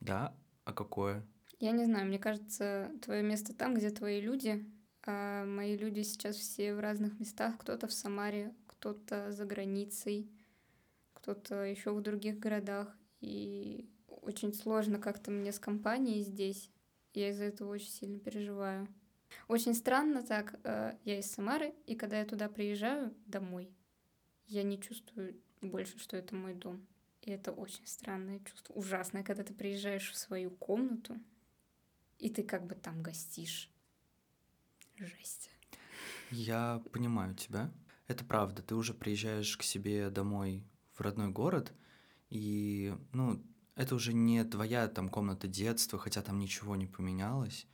Да? 0.00 0.36
А 0.64 0.74
какое? 0.74 1.26
Я 1.58 1.70
не 1.70 1.86
знаю, 1.86 2.06
мне 2.06 2.18
кажется, 2.18 2.92
твое 3.00 3.22
место 3.22 3.54
там, 3.54 3.74
где 3.74 3.88
твои 3.88 4.20
люди, 4.20 4.70
а 5.06 5.46
мои 5.46 5.74
люди 5.74 6.02
сейчас 6.02 6.36
все 6.36 6.74
в 6.74 6.80
разных 6.80 7.18
местах. 7.18 7.56
Кто-то 7.56 7.86
в 7.86 7.94
Самаре, 7.94 8.54
кто-то 8.66 9.32
за 9.32 9.46
границей, 9.46 10.30
кто-то 11.14 11.64
еще 11.64 11.94
в 11.94 12.02
других 12.02 12.38
городах. 12.38 12.94
И 13.22 13.88
очень 14.06 14.52
сложно 14.52 14.98
как-то 14.98 15.30
мне 15.30 15.50
с 15.50 15.58
компанией 15.58 16.24
здесь. 16.24 16.70
Я 17.14 17.30
из-за 17.30 17.44
этого 17.44 17.70
очень 17.70 17.88
сильно 17.88 18.18
переживаю. 18.18 18.86
Очень 19.48 19.72
странно 19.72 20.22
так, 20.22 20.60
э, 20.64 20.92
я 21.04 21.18
из 21.18 21.30
Самары, 21.30 21.74
и 21.86 21.94
когда 21.94 22.18
я 22.18 22.26
туда 22.26 22.50
приезжаю 22.50 23.14
домой, 23.24 23.70
я 24.48 24.62
не 24.62 24.80
чувствую 24.80 25.40
больше, 25.60 25.98
что 25.98 26.16
это 26.16 26.34
мой 26.34 26.54
дом. 26.54 26.86
И 27.22 27.30
это 27.30 27.52
очень 27.52 27.86
странное 27.86 28.40
чувство, 28.40 28.72
ужасное, 28.74 29.22
когда 29.22 29.42
ты 29.42 29.52
приезжаешь 29.54 30.10
в 30.10 30.16
свою 30.16 30.50
комнату, 30.50 31.16
и 32.18 32.30
ты 32.30 32.42
как 32.42 32.66
бы 32.66 32.74
там 32.74 33.02
гостишь. 33.02 33.70
Жесть. 34.96 35.50
Я 36.30 36.82
понимаю 36.92 37.34
тебя. 37.34 37.70
Это 38.06 38.24
правда. 38.24 38.62
Ты 38.62 38.74
уже 38.74 38.94
приезжаешь 38.94 39.56
к 39.56 39.62
себе 39.62 40.10
домой 40.10 40.64
в 40.94 41.00
родной 41.00 41.28
город, 41.28 41.72
и, 42.30 42.94
ну, 43.12 43.42
Это 43.78 43.94
уже 43.94 44.12
не 44.12 44.42
твоя 44.42 44.88
там 44.88 45.08
комната 45.08 45.46
детства, 45.46 46.00
хотя 46.00 46.20
там 46.20 46.40
ничего 46.40 46.74
не 46.74 46.88
поменялось, 46.88 47.68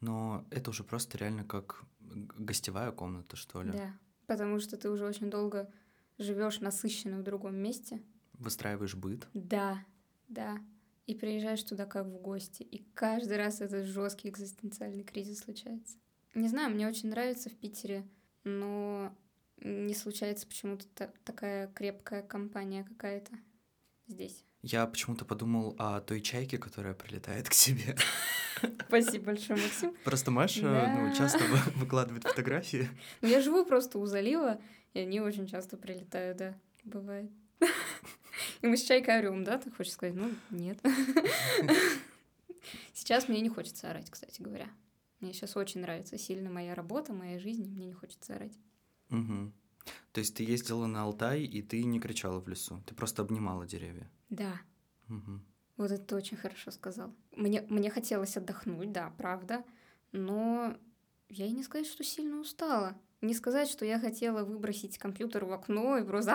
но 0.00 0.46
это 0.50 0.68
уже 0.68 0.84
просто 0.84 1.16
реально 1.16 1.42
как 1.42 1.84
гостевая 2.00 2.92
комната, 2.92 3.34
что 3.36 3.62
ли. 3.62 3.72
Да, 3.72 3.98
потому 4.26 4.60
что 4.60 4.76
ты 4.76 4.90
уже 4.90 5.06
очень 5.06 5.30
долго 5.30 5.72
живешь 6.18 6.60
насыщенно 6.60 7.18
в 7.18 7.22
другом 7.22 7.56
месте. 7.56 8.02
Выстраиваешь 8.34 8.94
быт. 8.94 9.26
Да, 9.34 9.84
да. 10.28 10.58
И 11.06 11.14
приезжаешь 11.14 11.62
туда 11.62 11.86
как 11.86 12.06
в 12.06 12.18
гости. 12.20 12.62
И 12.62 12.84
каждый 12.94 13.36
раз 13.38 13.60
этот 13.60 13.86
жесткий 13.86 14.28
экзистенциальный 14.28 15.04
кризис 15.04 15.40
случается. 15.40 15.96
Не 16.34 16.48
знаю, 16.48 16.70
мне 16.70 16.86
очень 16.86 17.08
нравится 17.08 17.48
в 17.48 17.56
Питере, 17.56 18.06
но 18.44 19.16
не 19.56 19.94
случается 19.94 20.46
почему-то 20.46 20.86
та- 20.88 21.12
такая 21.24 21.68
крепкая 21.68 22.22
компания 22.22 22.84
какая-то 22.84 23.32
здесь. 24.06 24.44
Я 24.62 24.86
почему-то 24.86 25.24
подумал 25.24 25.76
о 25.78 26.00
той 26.00 26.20
чайке, 26.20 26.58
которая 26.58 26.94
прилетает 26.94 27.48
к 27.48 27.52
тебе. 27.52 27.96
Спасибо 28.88 29.26
большое, 29.26 29.60
Максим. 29.60 29.94
Просто 30.04 30.30
Маша 30.32 30.62
ну, 30.62 31.08
Да. 31.08 31.14
часто 31.14 31.38
вы- 31.44 31.58
выкладывает 31.76 32.24
фотографии. 32.24 32.88
Ну, 33.20 33.28
я 33.28 33.40
живу 33.40 33.64
просто 33.64 33.98
у 33.98 34.06
залива, 34.06 34.60
и 34.94 34.98
они 35.00 35.20
очень 35.20 35.46
часто 35.46 35.76
прилетают, 35.76 36.38
да, 36.38 36.54
бывает. 36.84 37.30
И 38.62 38.66
мы 38.66 38.76
с 38.76 38.82
чайкой 38.82 39.18
орем, 39.20 39.44
да, 39.44 39.58
ты 39.58 39.70
хочешь 39.70 39.92
сказать? 39.92 40.14
Ну, 40.16 40.30
нет. 40.50 40.78
Сейчас 42.92 43.28
мне 43.28 43.40
не 43.40 43.48
хочется 43.48 43.90
орать, 43.90 44.10
кстати 44.10 44.42
говоря. 44.42 44.68
Мне 45.20 45.32
сейчас 45.32 45.56
очень 45.56 45.80
нравится 45.80 46.18
сильно 46.18 46.50
моя 46.50 46.74
работа, 46.74 47.12
моя 47.12 47.38
жизнь, 47.38 47.64
и 47.66 47.70
мне 47.70 47.86
не 47.86 47.92
хочется 47.92 48.34
орать. 48.34 48.52
Мгм. 49.08 49.52
То 50.12 50.20
есть 50.20 50.34
ты 50.36 50.42
ездила 50.44 50.86
на 50.86 51.02
Алтай, 51.02 51.42
и 51.42 51.62
ты 51.62 51.84
не 51.84 52.00
кричала 52.00 52.40
в 52.40 52.48
лесу, 52.48 52.82
ты 52.86 52.94
просто 52.94 53.22
обнимала 53.22 53.66
деревья. 53.66 54.10
Да, 54.30 54.60
Мгм. 55.08 55.44
вот 55.76 55.90
это 55.90 56.02
ты 56.04 56.16
очень 56.16 56.36
хорошо 56.36 56.70
сказал. 56.70 57.14
Мне, 57.32 57.62
мне 57.68 57.90
хотелось 57.90 58.36
отдохнуть, 58.36 58.92
да, 58.92 59.12
правда, 59.16 59.64
но 60.12 60.76
я 61.28 61.46
и 61.46 61.52
не 61.52 61.62
сказать, 61.62 61.86
что 61.86 62.02
сильно 62.04 62.38
устала. 62.40 62.96
Не 63.20 63.34
сказать, 63.34 63.68
что 63.68 63.84
я 63.84 63.98
хотела 63.98 64.44
выбросить 64.44 64.96
компьютер 64.98 65.44
в 65.44 65.52
окно 65.52 65.98
и 65.98 66.04
просто... 66.04 66.32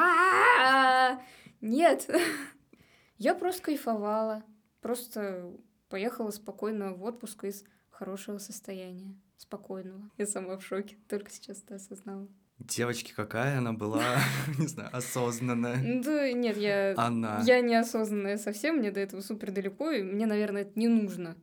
Нет, 1.62 2.10
я 3.18 3.36
просто 3.36 3.62
кайфовала. 3.64 4.44
Просто 4.82 5.56
поехала 5.88 6.32
спокойно 6.32 6.94
в 6.94 7.04
отпуск 7.04 7.46
из 7.46 7.64
хорошего 7.90 8.38
состояния. 8.38 9.16
Спокойного. 9.38 10.10
Я 10.18 10.26
сама 10.26 10.58
в 10.58 10.66
шоке. 10.66 10.98
Только 11.08 11.32
сейчас 11.32 11.64
это 11.64 11.76
осознала. 11.76 12.28
Девочки, 12.68 13.14
какая 13.14 13.58
она 13.58 13.74
была, 13.74 14.18
не 14.58 14.68
знаю, 14.68 14.90
осознанная. 14.96 15.78
Ну, 15.78 16.04
Да, 16.04 16.32
нет, 16.32 16.58
я... 16.58 16.94
Она. 16.98 17.42
Я 17.46 17.62
неосознанная 17.62 18.38
совсем, 18.38 18.78
мне 18.78 18.92
до 18.92 19.02
этого 19.02 19.22
супер 19.22 19.52
далеко, 19.52 19.92
и 19.92 20.02
мне, 20.02 20.26
наверное, 20.26 20.62
это 20.62 20.80
не 20.80 20.88
нужно 20.88 21.36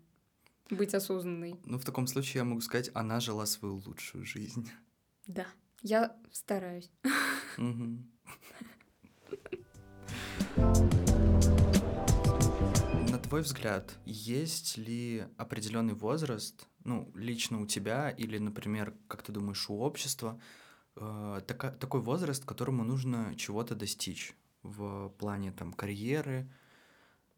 быть 0.70 0.94
осознанной. 0.94 1.60
Ну, 1.66 1.78
в 1.78 1.84
таком 1.84 2.06
случае 2.06 2.40
я 2.40 2.44
могу 2.44 2.60
сказать, 2.62 2.90
она 2.94 3.20
жила 3.20 3.44
свою 3.44 3.82
лучшую 3.84 4.24
жизнь. 4.24 4.70
Да. 5.26 5.46
Я 5.82 6.14
стараюсь. 6.30 6.90
На 13.08 13.18
твой 13.22 13.42
взгляд, 13.42 13.98
есть 14.04 14.76
ли 14.76 15.24
определенный 15.38 15.94
возраст, 15.94 16.66
ну, 16.84 17.10
лично 17.14 17.60
у 17.60 17.66
тебя 17.66 18.10
или, 18.10 18.38
например, 18.38 18.94
как 19.08 19.22
ты 19.22 19.32
думаешь, 19.32 19.70
у 19.70 19.78
общества, 19.78 20.40
э, 21.00 21.40
така- 21.46 21.72
такой 21.72 22.00
возраст, 22.00 22.44
которому 22.44 22.84
нужно 22.84 23.34
чего-то 23.36 23.74
достичь 23.74 24.34
в 24.62 25.08
плане 25.18 25.52
там 25.52 25.72
карьеры, 25.72 26.48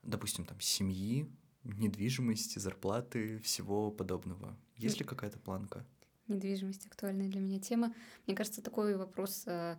допустим, 0.02 0.44
там 0.44 0.60
семьи, 0.60 1.26
недвижимости, 1.64 2.58
зарплаты, 2.58 3.38
всего 3.38 3.90
подобного. 3.90 4.56
Есть 4.76 4.98
ли 4.98 5.06
какая-то 5.06 5.38
планка? 5.38 5.86
Недвижимость 6.28 6.86
актуальная 6.86 7.28
для 7.28 7.40
меня 7.40 7.60
тема. 7.60 7.94
Мне 8.26 8.36
кажется, 8.36 8.62
такой 8.62 8.96
вопрос, 8.96 9.44
э, 9.46 9.76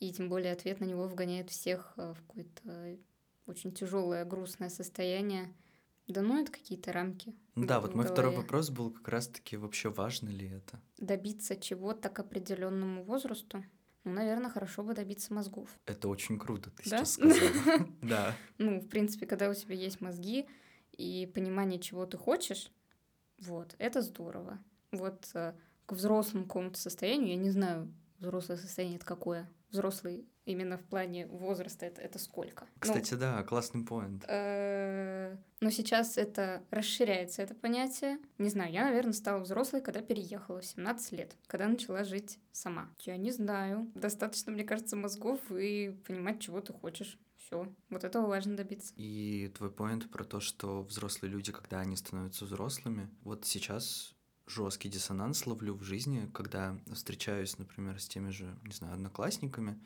и 0.00 0.12
тем 0.12 0.28
более 0.28 0.52
ответ 0.52 0.80
на 0.80 0.84
него 0.84 1.06
вгоняет 1.06 1.50
всех 1.50 1.94
э, 1.96 2.12
в 2.14 2.20
какое-то 2.26 2.98
очень 3.46 3.72
тяжелое, 3.72 4.24
грустное 4.24 4.70
состояние. 4.70 5.52
Да 6.10 6.22
ну, 6.22 6.40
это 6.42 6.50
какие-то 6.50 6.92
рамки. 6.92 7.34
Да, 7.56 7.78
в 7.78 7.82
вот 7.82 7.94
мой 7.94 8.04
второй 8.06 8.34
вопрос 8.34 8.70
был 8.70 8.90
как 8.90 9.08
раз-таки 9.08 9.56
вообще 9.56 9.90
важно 9.90 10.28
ли 10.28 10.48
это? 10.48 10.80
Добиться 10.98 11.56
чего-то 11.56 12.08
к 12.08 12.18
определенному 12.18 13.04
возрасту, 13.04 13.64
ну, 14.04 14.12
наверное, 14.12 14.50
хорошо 14.50 14.82
бы 14.82 14.94
добиться 14.94 15.32
мозгов. 15.34 15.68
Это 15.86 16.08
очень 16.08 16.38
круто, 16.38 16.70
ты 16.70 16.88
Да? 16.88 17.04
сейчас 17.04 17.12
сказала. 17.14 17.86
Да. 18.02 18.34
Ну, 18.58 18.80
в 18.80 18.88
принципе, 18.88 19.26
когда 19.26 19.50
у 19.50 19.54
тебя 19.54 19.74
есть 19.74 20.00
мозги 20.00 20.46
и 20.92 21.30
понимание, 21.34 21.78
чего 21.78 22.06
ты 22.06 22.16
хочешь, 22.16 22.72
вот, 23.38 23.74
это 23.78 24.02
здорово. 24.02 24.58
Вот 24.90 25.28
э, 25.34 25.54
к 25.86 25.92
взрослому 25.92 26.44
какому-то 26.46 26.78
состоянию, 26.78 27.30
я 27.30 27.36
не 27.36 27.50
знаю, 27.50 27.92
взрослое 28.18 28.56
состояние 28.56 28.96
это 28.96 29.06
какое. 29.06 29.50
Взрослый 29.70 30.26
именно 30.50 30.78
в 30.78 30.84
плане 30.84 31.26
возраста 31.26 31.86
это, 31.86 32.00
это 32.00 32.18
сколько. 32.18 32.64
Ну, 32.64 32.80
Кстати, 32.80 33.14
да, 33.14 33.42
классный 33.42 33.84
поинт. 33.84 34.24
э, 34.28 35.36
но 35.60 35.70
сейчас 35.70 36.16
это 36.18 36.62
расширяется, 36.70 37.42
это 37.42 37.54
понятие. 37.54 38.18
Не 38.38 38.48
знаю, 38.48 38.72
я, 38.72 38.84
наверное, 38.84 39.12
стала 39.12 39.40
взрослой, 39.40 39.80
когда 39.80 40.00
переехала 40.00 40.60
в 40.60 40.64
17 40.66 41.12
лет, 41.12 41.36
когда 41.46 41.68
начала 41.68 42.04
жить 42.04 42.38
сама. 42.52 42.88
Я 43.00 43.16
не 43.16 43.30
знаю. 43.30 43.90
Достаточно, 43.94 44.52
мне 44.52 44.64
кажется, 44.64 44.96
мозгов 44.96 45.40
и 45.50 45.96
понимать, 46.06 46.40
чего 46.40 46.60
ты 46.60 46.72
хочешь. 46.72 47.18
Все. 47.36 47.66
Вот 47.88 48.04
этого 48.04 48.26
важно 48.26 48.56
добиться. 48.56 48.92
И 48.96 49.50
твой 49.56 49.70
поинт 49.70 50.10
про 50.10 50.24
то, 50.24 50.40
что 50.40 50.82
взрослые 50.82 51.32
люди, 51.32 51.52
когда 51.52 51.80
они 51.80 51.96
становятся 51.96 52.44
взрослыми, 52.44 53.08
вот 53.22 53.44
сейчас 53.44 54.14
жесткий 54.46 54.88
диссонанс 54.88 55.46
ловлю 55.46 55.74
в 55.74 55.82
жизни, 55.82 56.28
когда 56.34 56.76
встречаюсь, 56.92 57.58
например, 57.58 58.00
с 58.00 58.08
теми 58.08 58.30
же, 58.30 58.56
не 58.64 58.72
знаю, 58.72 58.94
одноклассниками, 58.94 59.80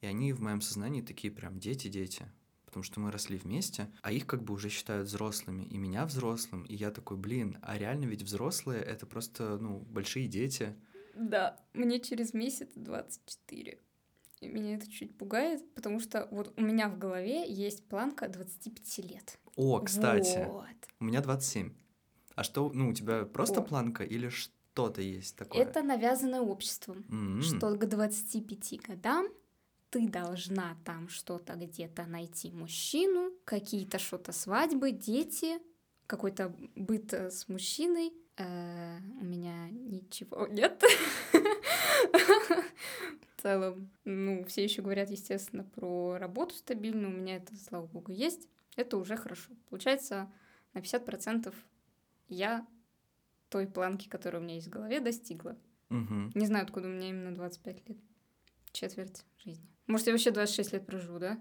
и 0.00 0.06
они 0.06 0.32
в 0.32 0.40
моем 0.40 0.60
сознании 0.60 1.02
такие 1.02 1.32
прям 1.32 1.58
дети-дети, 1.58 2.30
потому 2.64 2.82
что 2.82 3.00
мы 3.00 3.10
росли 3.10 3.36
вместе, 3.36 3.90
а 4.02 4.12
их 4.12 4.26
как 4.26 4.42
бы 4.42 4.54
уже 4.54 4.68
считают 4.68 5.08
взрослыми, 5.08 5.64
и 5.64 5.76
меня 5.76 6.06
взрослым, 6.06 6.64
и 6.64 6.74
я 6.74 6.90
такой, 6.90 7.16
блин, 7.16 7.58
а 7.62 7.78
реально 7.78 8.04
ведь 8.04 8.22
взрослые— 8.22 8.82
это 8.82 9.06
просто, 9.06 9.58
ну, 9.58 9.80
большие 9.80 10.28
дети. 10.28 10.74
Да, 11.14 11.58
мне 11.74 12.00
через 12.00 12.32
месяц 12.32 12.70
24. 12.76 13.78
И 14.40 14.48
меня 14.48 14.76
это 14.76 14.90
чуть 14.90 15.18
пугает, 15.18 15.62
потому 15.74 16.00
что 16.00 16.26
вот 16.30 16.54
у 16.56 16.62
меня 16.62 16.88
в 16.88 16.98
голове 16.98 17.46
есть 17.46 17.86
планка 17.88 18.26
25 18.28 18.98
лет. 19.00 19.38
О, 19.56 19.80
кстати, 19.80 20.46
Вот. 20.46 20.66
у 20.98 21.04
меня 21.04 21.20
27. 21.20 21.74
А 22.36 22.42
что, 22.42 22.70
ну, 22.72 22.88
у 22.88 22.94
тебя 22.94 23.26
просто 23.26 23.60
О. 23.60 23.62
планка 23.62 24.02
или 24.02 24.30
что-то 24.30 25.02
есть 25.02 25.36
такое? 25.36 25.60
Это 25.60 25.82
навязано 25.82 26.40
обществом. 26.40 27.04
М. 27.10 27.42
что 27.42 27.76
к 27.76 27.86
25 27.86 28.78
годам 28.86 29.28
ты 29.90 30.08
должна 30.08 30.76
там 30.84 31.08
что-то 31.08 31.54
где-то 31.54 32.06
найти 32.06 32.50
мужчину, 32.52 33.32
какие-то 33.44 33.98
что-то 33.98 34.32
свадьбы, 34.32 34.92
дети, 34.92 35.58
какой-то 36.06 36.54
быт 36.76 37.12
э, 37.12 37.30
с 37.30 37.48
мужчиной. 37.48 38.12
Э, 38.36 38.98
у 39.20 39.24
меня 39.24 39.68
ничего 39.70 40.46
нет. 40.46 40.82
В 43.36 43.42
целом, 43.42 43.90
ну, 44.04 44.44
все 44.44 44.62
еще 44.62 44.82
говорят, 44.82 45.10
естественно, 45.10 45.64
про 45.64 46.18
работу 46.18 46.54
стабильную. 46.54 47.12
У 47.12 47.16
меня 47.16 47.36
это, 47.36 47.54
слава 47.56 47.86
богу, 47.86 48.12
есть. 48.12 48.48
Это 48.76 48.96
уже 48.96 49.16
хорошо. 49.16 49.50
Получается, 49.68 50.30
на 50.74 50.78
50% 50.78 51.52
я 52.28 52.66
той 53.48 53.66
планки, 53.66 54.08
которая 54.08 54.40
у 54.40 54.44
меня 54.44 54.54
есть 54.54 54.68
в 54.68 54.70
голове, 54.70 55.00
достигла. 55.00 55.56
Не 55.88 56.46
знаю, 56.46 56.64
откуда 56.64 56.86
у 56.86 56.92
меня 56.92 57.08
именно 57.08 57.34
25 57.34 57.88
лет. 57.88 57.98
Четверть 58.72 59.24
жизни. 59.38 59.69
Может, 59.90 60.06
я 60.06 60.12
вообще 60.12 60.30
26 60.30 60.72
лет 60.72 60.86
проживу, 60.86 61.18
да? 61.18 61.40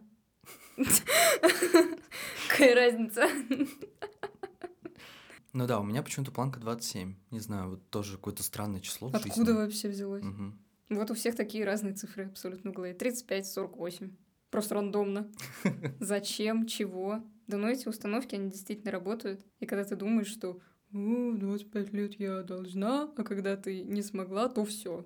Какая 2.49 2.73
разница? 2.73 3.27
Ну 5.53 5.67
да, 5.67 5.79
у 5.79 5.83
меня 5.83 6.01
почему-то 6.01 6.31
планка 6.31 6.59
27. 6.59 7.15
Не 7.29 7.39
знаю, 7.39 7.69
вот 7.71 7.89
тоже 7.91 8.15
какое-то 8.17 8.41
странное 8.41 8.79
число 8.79 9.09
в 9.09 9.11
жизни. 9.13 9.29
Откуда 9.29 9.53
вообще 9.53 9.89
взялось? 9.89 10.23
Мгм. 10.23 10.59
Вот 10.89 11.11
у 11.11 11.13
всех 11.13 11.35
такие 11.35 11.63
разные 11.63 11.93
цифры 11.93 12.25
абсолютно 12.25 12.71
в 12.71 12.73
голове. 12.73 12.93
35, 12.95 13.45
48. 13.45 14.15
Просто 14.49 14.75
рандомно. 14.75 15.31
Зачем? 15.99 16.65
Чего? 16.65 17.23
Да 17.45 17.57
ну 17.57 17.67
эти 17.67 17.87
установки, 17.87 18.33
они 18.33 18.49
действительно 18.49 18.91
работают. 18.91 19.45
И 19.59 19.67
когда 19.67 19.83
ты 19.83 19.95
думаешь, 19.95 20.27
что 20.27 20.59
«О, 20.91 21.31
в 21.31 21.37
25 21.37 21.93
лет 21.93 22.19
я 22.19 22.41
должна, 22.41 23.11
а 23.15 23.23
когда 23.23 23.55
ты 23.57 23.83
не 23.83 24.01
смогла, 24.01 24.49
то 24.49 24.65
все. 24.65 25.05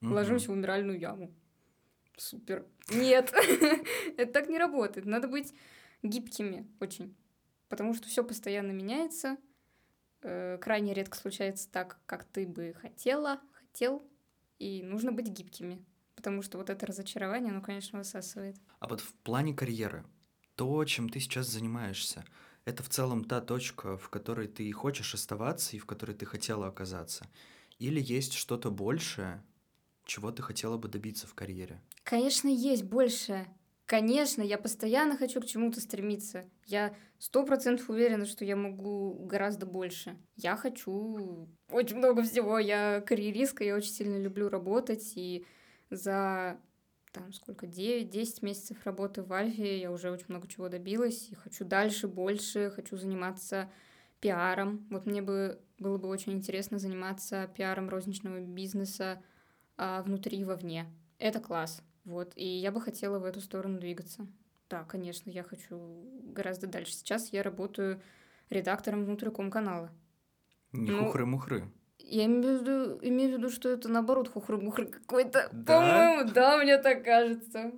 Мгм. 0.00 0.12
Ложимся 0.12 0.50
в 0.50 0.54
умиральную 0.54 0.98
яму. 0.98 1.34
Супер. 2.16 2.66
Нет, 2.90 3.32
это 4.16 4.32
так 4.32 4.48
не 4.48 4.58
работает. 4.58 5.06
Надо 5.06 5.28
быть 5.28 5.52
гибкими 6.02 6.68
очень. 6.80 7.16
Потому 7.68 7.94
что 7.94 8.08
все 8.08 8.22
постоянно 8.22 8.70
меняется. 8.70 9.36
Э, 10.22 10.58
Крайне 10.60 10.94
редко 10.94 11.16
случается 11.16 11.70
так, 11.70 11.98
как 12.06 12.24
ты 12.24 12.46
бы 12.46 12.74
хотела, 12.80 13.40
хотел. 13.52 14.06
И 14.58 14.82
нужно 14.82 15.12
быть 15.12 15.28
гибкими. 15.28 15.84
Потому 16.14 16.42
что 16.42 16.58
вот 16.58 16.70
это 16.70 16.86
разочарование, 16.86 17.50
оно, 17.50 17.60
конечно, 17.60 17.98
высасывает. 17.98 18.56
А 18.78 18.88
вот 18.88 19.00
в 19.00 19.12
плане 19.14 19.54
карьеры, 19.54 20.04
то, 20.54 20.84
чем 20.84 21.08
ты 21.08 21.20
сейчас 21.20 21.48
занимаешься, 21.48 22.24
это 22.64 22.82
в 22.82 22.88
целом 22.88 23.24
та 23.24 23.40
точка, 23.40 23.98
в 23.98 24.08
которой 24.08 24.48
ты 24.48 24.70
хочешь 24.72 25.14
оставаться 25.14 25.76
и 25.76 25.78
в 25.78 25.86
которой 25.86 26.14
ты 26.14 26.24
хотела 26.24 26.68
оказаться? 26.68 27.26
Или 27.78 28.00
есть 28.00 28.34
что-то 28.34 28.70
большее, 28.70 29.42
чего 30.04 30.30
ты 30.30 30.42
хотела 30.42 30.78
бы 30.78 30.88
добиться 30.88 31.26
в 31.26 31.34
карьере? 31.34 31.82
Конечно, 32.04 32.48
есть 32.48 32.84
большее. 32.84 33.46
Конечно, 33.86 34.42
я 34.42 34.58
постоянно 34.58 35.16
хочу 35.16 35.40
к 35.40 35.46
чему-то 35.46 35.80
стремиться. 35.80 36.44
Я 36.66 36.94
сто 37.18 37.44
процентов 37.44 37.88
уверена, 37.90 38.26
что 38.26 38.44
я 38.44 38.56
могу 38.56 39.14
гораздо 39.24 39.66
больше. 39.66 40.16
Я 40.36 40.56
хочу 40.56 41.48
очень 41.70 41.96
много 41.96 42.22
всего. 42.22 42.58
Я 42.58 43.02
карьеристка, 43.02 43.64
я 43.64 43.74
очень 43.74 43.92
сильно 43.92 44.18
люблю 44.18 44.48
работать. 44.48 45.12
И 45.16 45.46
за 45.90 46.58
там 47.12 47.32
сколько, 47.32 47.66
9-10 47.66 48.38
месяцев 48.42 48.76
работы 48.84 49.22
в 49.22 49.32
Альфе 49.32 49.80
я 49.80 49.90
уже 49.90 50.10
очень 50.10 50.26
много 50.28 50.48
чего 50.48 50.68
добилась. 50.68 51.28
И 51.30 51.34
хочу 51.34 51.64
дальше, 51.64 52.08
больше. 52.08 52.70
Хочу 52.74 52.96
заниматься 52.96 53.70
пиаром. 54.20 54.86
Вот 54.90 55.06
мне 55.06 55.22
бы 55.22 55.60
было 55.78 55.98
бы 55.98 56.08
очень 56.08 56.32
интересно 56.32 56.78
заниматься 56.78 57.50
пиаром 57.54 57.88
розничного 57.88 58.40
бизнеса 58.40 59.22
а, 59.76 60.02
внутри 60.02 60.38
и 60.38 60.44
вовне. 60.44 60.86
Это 61.18 61.40
класс. 61.40 61.82
Вот, 62.04 62.32
и 62.36 62.46
я 62.46 62.70
бы 62.70 62.80
хотела 62.80 63.18
в 63.18 63.24
эту 63.24 63.40
сторону 63.40 63.78
двигаться. 63.78 64.26
Да, 64.68 64.84
конечно, 64.84 65.30
я 65.30 65.42
хочу 65.42 65.78
гораздо 66.22 66.66
дальше. 66.66 66.92
Сейчас 66.92 67.32
я 67.32 67.42
работаю 67.42 68.00
редактором 68.50 69.04
внутриком 69.04 69.50
канала. 69.50 69.90
Не 70.72 70.90
ну, 70.90 71.04
хухры-мухры. 71.04 71.70
Я 71.98 72.26
имею 72.26 72.58
в, 72.58 72.62
виду, 72.62 72.98
имею 73.02 73.30
в 73.30 73.38
виду, 73.38 73.50
что 73.50 73.68
это 73.68 73.88
наоборот 73.88 74.28
хухры-мухры 74.28 74.86
какой-то. 74.86 75.48
Да? 75.52 75.80
По-моему, 75.80 76.30
да, 76.32 76.58
мне 76.58 76.78
так 76.78 77.04
кажется. 77.04 77.72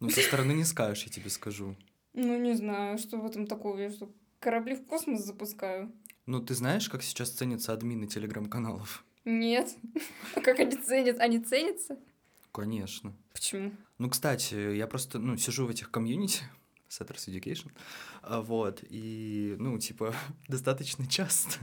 Ну, 0.00 0.10
со 0.10 0.20
стороны 0.20 0.52
не 0.52 0.64
скажешь, 0.64 1.04
я 1.04 1.10
тебе 1.10 1.30
скажу. 1.30 1.76
Ну, 2.12 2.38
не 2.38 2.54
знаю, 2.54 2.98
что 2.98 3.16
в 3.16 3.26
этом 3.26 3.46
такого. 3.46 3.78
Я 3.78 3.90
что, 3.90 4.12
корабли 4.38 4.76
в 4.76 4.86
космос 4.86 5.24
запускаю? 5.24 5.92
Ну, 6.26 6.40
ты 6.40 6.54
знаешь, 6.54 6.88
как 6.88 7.02
сейчас 7.02 7.30
ценятся 7.30 7.72
админы 7.72 8.06
телеграм-каналов? 8.06 9.04
Нет. 9.24 9.74
А 10.34 10.40
как 10.42 10.58
они 10.60 10.76
ценят? 10.76 11.18
Они 11.20 11.38
ценятся? 11.38 11.98
Конечно. 12.58 13.14
Почему? 13.32 13.72
Ну, 13.98 14.10
кстати, 14.10 14.74
я 14.74 14.88
просто, 14.88 15.20
ну, 15.20 15.36
сижу 15.36 15.64
в 15.64 15.70
этих 15.70 15.92
комьюнити, 15.92 16.42
Setters 16.90 17.28
Education, 17.28 17.70
а, 18.22 18.40
вот, 18.40 18.82
и, 18.90 19.54
ну, 19.60 19.78
типа, 19.78 20.12
достаточно 20.48 21.06
часто. 21.06 21.58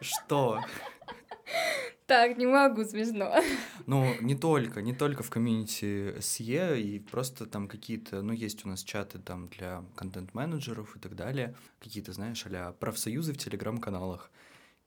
Что? 0.00 0.60
Так, 2.06 2.38
не 2.38 2.46
могу, 2.46 2.84
смешно. 2.84 3.34
Ну, 3.86 4.14
не 4.22 4.34
только, 4.34 4.80
не 4.80 4.94
только 4.94 5.22
в 5.22 5.28
комьюнити 5.28 6.14
SE, 6.18 6.80
и 6.80 6.98
просто 6.98 7.44
там 7.44 7.68
какие-то, 7.68 8.22
ну, 8.22 8.32
есть 8.32 8.64
у 8.64 8.68
нас 8.68 8.82
чаты 8.82 9.18
там 9.18 9.48
для 9.48 9.84
контент-менеджеров 9.96 10.96
и 10.96 10.98
так 10.98 11.14
далее, 11.14 11.54
какие-то, 11.78 12.14
знаешь, 12.14 12.46
а 12.46 12.72
профсоюзы 12.72 13.34
в 13.34 13.38
телеграм-каналах. 13.38 14.30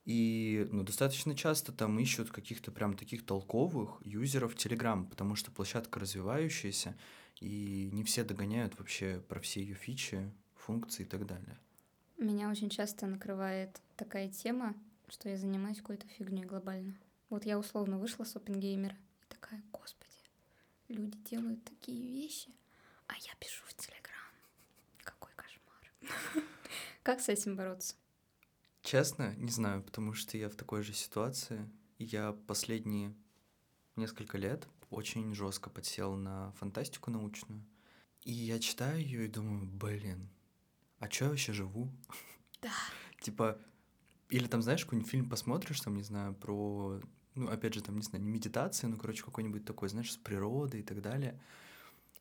И 0.06 0.68
ну, 0.72 0.84
достаточно 0.84 1.36
часто 1.36 1.72
там 1.72 2.00
ищут 2.00 2.30
каких-то 2.30 2.72
прям 2.72 2.96
таких 2.96 3.26
толковых 3.26 4.00
юзеров 4.04 4.56
Telegram, 4.56 5.08
потому 5.10 5.36
что 5.36 5.52
площадка 5.52 6.00
развивающаяся, 6.00 6.96
и 7.42 7.90
не 7.92 8.04
все 8.04 8.24
догоняют 8.24 8.78
вообще 8.78 9.20
про 9.28 9.40
все 9.40 9.62
ее 9.62 9.74
фичи, 9.74 10.32
функции 10.56 11.04
и 11.04 11.06
так 11.08 11.26
далее. 11.26 11.58
Меня 12.18 12.50
очень 12.50 12.70
часто 12.70 13.08
накрывает 13.08 13.82
такая 13.98 14.30
тема, 14.30 14.76
что 15.10 15.28
я 15.28 15.38
занимаюсь 15.38 15.78
какой-то 15.78 16.08
фигней 16.08 16.46
глобально. 16.46 16.96
Вот 17.30 17.46
я 17.46 17.58
условно 17.58 17.98
вышла 17.98 18.24
с 18.24 18.36
OpenGamer 18.36 18.94
и 18.94 19.26
такая, 19.28 19.64
господи, 19.72 20.14
люди 20.88 21.18
делают 21.30 21.64
такие 21.64 22.12
вещи, 22.12 22.50
а 23.08 23.16
я 23.16 23.34
пишу 23.40 23.66
в 23.66 23.74
Telegram. 23.74 25.04
Какой 25.04 25.32
кошмар. 25.36 26.44
Как 27.04 27.20
с 27.20 27.30
этим 27.30 27.56
бороться? 27.56 27.96
Честно, 28.86 29.34
не 29.38 29.50
знаю, 29.50 29.82
потому 29.82 30.14
что 30.14 30.38
я 30.38 30.48
в 30.48 30.54
такой 30.54 30.84
же 30.84 30.94
ситуации. 30.94 31.68
Я 31.98 32.34
последние 32.46 33.16
несколько 33.96 34.38
лет 34.38 34.68
очень 34.92 35.34
жестко 35.34 35.72
подсел 35.72 36.16
на 36.16 36.52
фантастику 36.52 37.10
научную. 37.10 37.66
И 38.22 38.32
я 38.32 38.60
читаю 38.60 39.00
ее 39.00 39.26
и 39.26 39.28
думаю, 39.28 39.66
блин, 39.66 40.30
а 41.00 41.08
чё 41.08 41.26
я 41.26 41.32
вообще 41.32 41.52
живу? 41.52 41.90
Да. 42.62 42.72
типа, 43.22 43.60
или 44.30 44.48
там, 44.48 44.62
знаешь, 44.62 44.86
какой-нибудь 44.86 45.10
фильм 45.12 45.30
посмотришь, 45.30 45.82
там, 45.82 45.96
не 45.96 46.04
знаю, 46.04 46.36
про, 46.36 47.02
ну, 47.34 47.48
опять 47.48 47.74
же, 47.74 47.82
там, 47.82 47.96
не 47.98 48.04
знаю, 48.04 48.24
не 48.24 48.30
медитация, 48.30 48.88
ну, 48.88 48.98
короче, 48.98 49.24
какой-нибудь 49.24 49.66
такой, 49.66 49.90
знаешь, 49.90 50.14
с 50.14 50.18
природой 50.18 50.82
и 50.82 50.84
так 50.84 51.02
далее. 51.02 51.40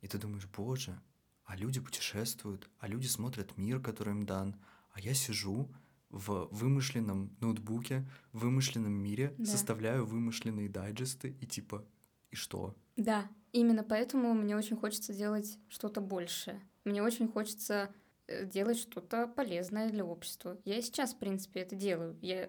И 0.00 0.08
ты 0.08 0.16
думаешь, 0.18 0.46
боже, 0.46 0.98
а 1.44 1.56
люди 1.56 1.80
путешествуют, 1.80 2.68
а 2.78 2.88
люди 2.88 3.06
смотрят 3.06 3.56
мир, 3.58 3.80
который 3.80 4.12
им 4.14 4.26
дан, 4.26 4.56
а 4.92 5.00
я 5.00 5.14
сижу, 5.14 5.70
в 6.14 6.48
вымышленном 6.52 7.36
ноутбуке, 7.40 8.08
в 8.32 8.40
вымышленном 8.40 8.92
мире, 8.92 9.34
да. 9.36 9.46
составляю 9.46 10.06
вымышленные 10.06 10.68
дайджесты 10.68 11.36
и 11.40 11.46
типа, 11.46 11.84
и 12.30 12.36
что? 12.36 12.76
Да, 12.96 13.28
именно 13.52 13.82
поэтому 13.82 14.32
мне 14.32 14.56
очень 14.56 14.76
хочется 14.76 15.12
делать 15.12 15.58
что-то 15.68 16.00
большее. 16.00 16.62
Мне 16.84 17.02
очень 17.02 17.28
хочется 17.28 17.92
э, 18.28 18.46
делать 18.46 18.78
что-то 18.78 19.26
полезное 19.26 19.90
для 19.90 20.04
общества. 20.04 20.56
Я 20.64 20.80
сейчас, 20.82 21.14
в 21.14 21.18
принципе, 21.18 21.60
это 21.60 21.74
делаю. 21.74 22.16
Я 22.22 22.48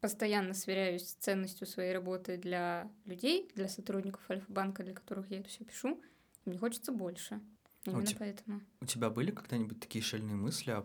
постоянно 0.00 0.54
сверяюсь 0.54 1.08
с 1.08 1.14
ценностью 1.14 1.66
своей 1.66 1.92
работы 1.92 2.36
для 2.36 2.90
людей, 3.04 3.50
для 3.54 3.68
сотрудников 3.68 4.28
Альфа-банка, 4.28 4.82
для 4.82 4.94
которых 4.94 5.30
я 5.30 5.38
это 5.38 5.48
все 5.48 5.64
пишу. 5.64 6.00
И 6.44 6.50
мне 6.50 6.58
хочется 6.58 6.90
больше. 6.90 7.40
Именно 7.84 8.00
а 8.00 8.02
у 8.02 8.06
te... 8.06 8.16
поэтому. 8.18 8.60
У 8.80 8.86
тебя 8.86 9.08
были 9.08 9.30
когда-нибудь 9.30 9.78
такие 9.78 10.02
шальные 10.02 10.36
мысли 10.36 10.72
о 10.72 10.84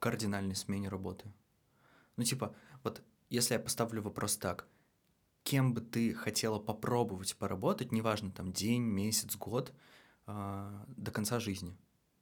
кардинальной 0.00 0.56
смене 0.56 0.88
работы? 0.88 1.32
Ну, 2.16 2.24
типа, 2.24 2.54
вот 2.82 3.02
если 3.30 3.54
я 3.54 3.60
поставлю 3.60 4.02
вопрос 4.02 4.36
так, 4.36 4.66
кем 5.42 5.74
бы 5.74 5.80
ты 5.80 6.14
хотела 6.14 6.58
попробовать 6.58 7.36
поработать, 7.36 7.92
неважно, 7.92 8.30
там, 8.30 8.52
день, 8.52 8.82
месяц, 8.82 9.36
год, 9.36 9.72
э, 10.26 10.84
до 10.96 11.10
конца 11.10 11.40
жизни? 11.40 11.76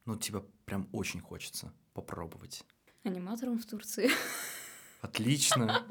Ну, 0.05 0.17
тебя 0.17 0.43
прям 0.65 0.89
очень 0.93 1.21
хочется 1.21 1.73
попробовать. 1.93 2.65
Аниматором 3.03 3.59
в 3.59 3.67
Турции. 3.67 4.11
Отлично. 5.01 5.85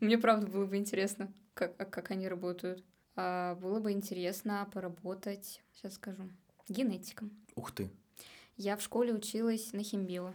Мне 0.00 0.18
правда 0.18 0.46
было 0.46 0.66
бы 0.66 0.76
интересно, 0.76 1.32
как, 1.54 1.74
а 1.78 1.84
как 1.84 2.10
они 2.10 2.28
работают. 2.28 2.84
А 3.14 3.54
было 3.56 3.78
бы 3.78 3.92
интересно 3.92 4.68
поработать, 4.72 5.62
сейчас 5.74 5.94
скажу, 5.94 6.30
генетиком. 6.68 7.30
Ух 7.54 7.72
ты. 7.72 7.90
Я 8.56 8.76
в 8.76 8.82
школе 8.82 9.12
училась 9.12 9.72
на 9.72 9.82
химбио. 9.82 10.34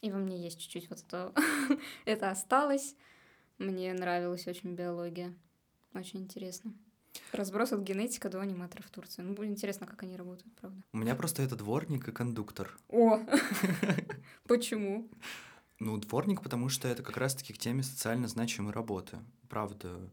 И 0.00 0.10
во 0.10 0.18
мне 0.18 0.40
есть 0.40 0.60
чуть-чуть 0.60 0.90
вот 0.90 1.00
это, 1.00 1.32
это 2.04 2.30
осталось. 2.30 2.94
Мне 3.58 3.92
нравилась 3.92 4.46
очень 4.46 4.74
биология. 4.74 5.34
Очень 5.94 6.20
интересно. 6.20 6.72
Разброс 7.32 7.72
от 7.72 7.80
генетика 7.80 8.28
до 8.28 8.40
аниматоров 8.40 8.86
в 8.86 8.90
Турции. 8.90 9.22
Ну, 9.22 9.34
будет 9.34 9.50
интересно, 9.50 9.86
как 9.86 10.02
они 10.02 10.16
работают, 10.16 10.54
правда. 10.54 10.80
У 10.92 10.98
меня 10.98 11.14
просто 11.14 11.42
это 11.42 11.56
дворник 11.56 12.06
и 12.08 12.12
кондуктор. 12.12 12.76
О! 12.88 13.18
Почему? 14.46 15.10
Ну, 15.80 15.96
дворник, 15.96 16.42
потому 16.42 16.68
что 16.68 16.88
это 16.88 17.02
как 17.02 17.16
раз-таки 17.16 17.52
к 17.52 17.58
теме 17.58 17.82
социально 17.82 18.28
значимой 18.28 18.72
работы. 18.72 19.18
Правда, 19.48 20.10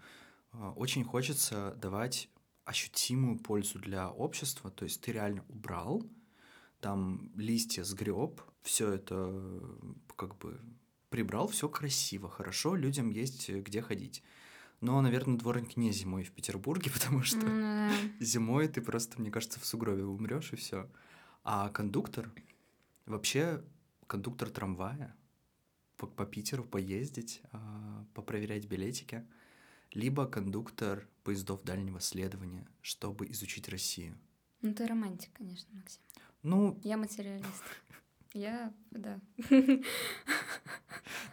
а, 0.52 0.71
очень 0.71 1.04
хочется 1.04 1.76
давать 1.78 2.30
ощутимую 2.65 3.39
пользу 3.39 3.80
для 3.80 4.10
общества. 4.10 4.71
То 4.71 4.86
есть 4.86 5.02
ты 5.02 5.12
реально 5.12 5.43
убрал, 5.50 6.04
там 6.86 7.32
листья 7.36 7.84
сгреб, 7.84 8.41
все 8.62 8.93
это 8.93 9.60
как 10.15 10.38
бы 10.38 10.62
прибрал, 11.10 11.48
все 11.48 11.67
красиво, 11.67 12.30
хорошо, 12.30 12.76
людям 12.76 13.10
есть 13.10 13.50
э, 13.50 13.60
где 13.60 13.82
ходить. 13.82 14.21
Но, 14.82 15.02
наверное, 15.02 15.36
дворник 15.36 15.78
не 15.78 15.91
зимой 15.91 16.24
в 16.24 16.32
Петербурге, 16.32 16.91
потому 16.93 17.24
что 17.24 17.39
mm. 17.39 18.17
зимой 18.19 18.67
ты 18.67 18.82
просто, 18.82 19.19
мне 19.19 19.32
кажется, 19.32 19.60
в 19.60 19.65
сугробе 19.65 20.04
умрешь 20.04 20.54
и 20.54 20.58
все. 20.58 20.88
А 21.43 21.69
кондуктор, 21.69 22.32
вообще 23.08 23.63
кондуктор 24.06 24.52
трамвая, 24.52 25.15
по, 25.98 26.06
по 26.06 26.28
Питеру 26.28 26.63
поездить, 26.63 27.41
а, 27.52 28.05
попроверять 28.14 28.68
билетики, 28.68 29.26
либо 29.91 30.28
кондуктор 30.28 31.07
поездов 31.24 31.64
дальнего 31.64 31.99
следования, 31.99 32.68
чтобы 32.84 33.26
изучить 33.32 33.70
Россию. 33.70 34.16
Ну, 34.62 34.72
ты 34.72 34.86
романтик, 34.86 35.34
конечно, 35.34 35.76
Максим. 35.76 36.05
Ну... 36.46 36.80
Я 36.84 36.98
материалист. 36.98 37.64
Я, 38.34 38.72
да. 38.91 39.20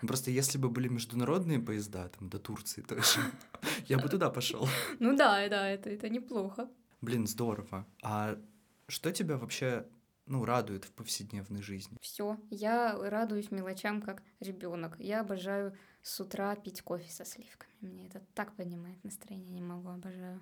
Просто 0.01 0.31
если 0.31 0.57
бы 0.57 0.71
были 0.71 0.89
международные 0.89 1.59
поезда, 1.59 2.09
там, 2.09 2.31
до 2.31 2.39
Турции 2.39 2.81
тоже, 2.81 3.21
я 3.89 3.99
бы 3.99 4.09
туда 4.09 4.31
пошел. 4.31 4.67
Ну 5.01 5.15
да, 5.15 5.47
да, 5.51 5.69
это, 5.69 5.91
это 5.91 6.09
неплохо. 6.09 6.67
Блин, 7.03 7.27
здорово. 7.27 7.87
А 8.03 8.39
что 8.89 9.13
тебя 9.13 9.37
вообще 9.37 9.87
ну, 10.25 10.47
радует 10.47 10.85
в 10.85 10.93
повседневной 10.93 11.61
жизни? 11.61 11.99
Все, 12.01 12.39
я 12.49 12.97
радуюсь 12.97 13.51
мелочам, 13.51 14.01
как 14.01 14.23
ребенок. 14.41 14.97
Я 14.99 15.21
обожаю 15.21 15.77
с 16.01 16.19
утра 16.21 16.57
пить 16.57 16.81
кофе 16.81 17.11
со 17.11 17.27
сливками. 17.27 17.73
Мне 17.83 18.07
это 18.07 18.23
так 18.33 18.57
поднимает 18.57 19.05
настроение, 19.05 19.53
не 19.53 19.61
могу, 19.61 19.91
обожаю. 19.91 20.41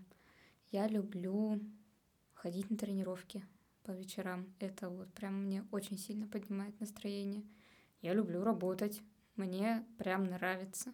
Я 0.70 0.86
люблю 0.86 1.60
ходить 2.34 2.70
на 2.70 2.76
тренировки, 2.76 3.44
по 3.90 3.92
вечерам. 3.92 4.46
Это 4.60 4.88
вот 4.88 5.12
прям 5.14 5.42
мне 5.46 5.64
очень 5.72 5.98
сильно 5.98 6.28
поднимает 6.28 6.78
настроение. 6.78 7.42
Я 8.02 8.14
люблю 8.14 8.44
работать. 8.44 9.02
Мне 9.34 9.84
прям 9.98 10.24
нравится. 10.24 10.92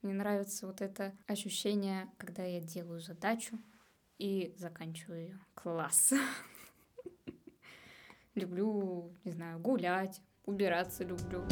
Мне 0.00 0.14
нравится 0.14 0.68
вот 0.68 0.80
это 0.80 1.12
ощущение, 1.26 2.08
когда 2.18 2.44
я 2.44 2.60
делаю 2.60 3.00
задачу 3.00 3.58
и 4.18 4.54
заканчиваю 4.56 5.20
ее. 5.20 5.40
Класс. 5.54 6.12
Люблю, 8.36 9.12
не 9.24 9.32
знаю, 9.32 9.58
гулять, 9.58 10.22
убираться 10.44 11.02
люблю. 11.02 11.44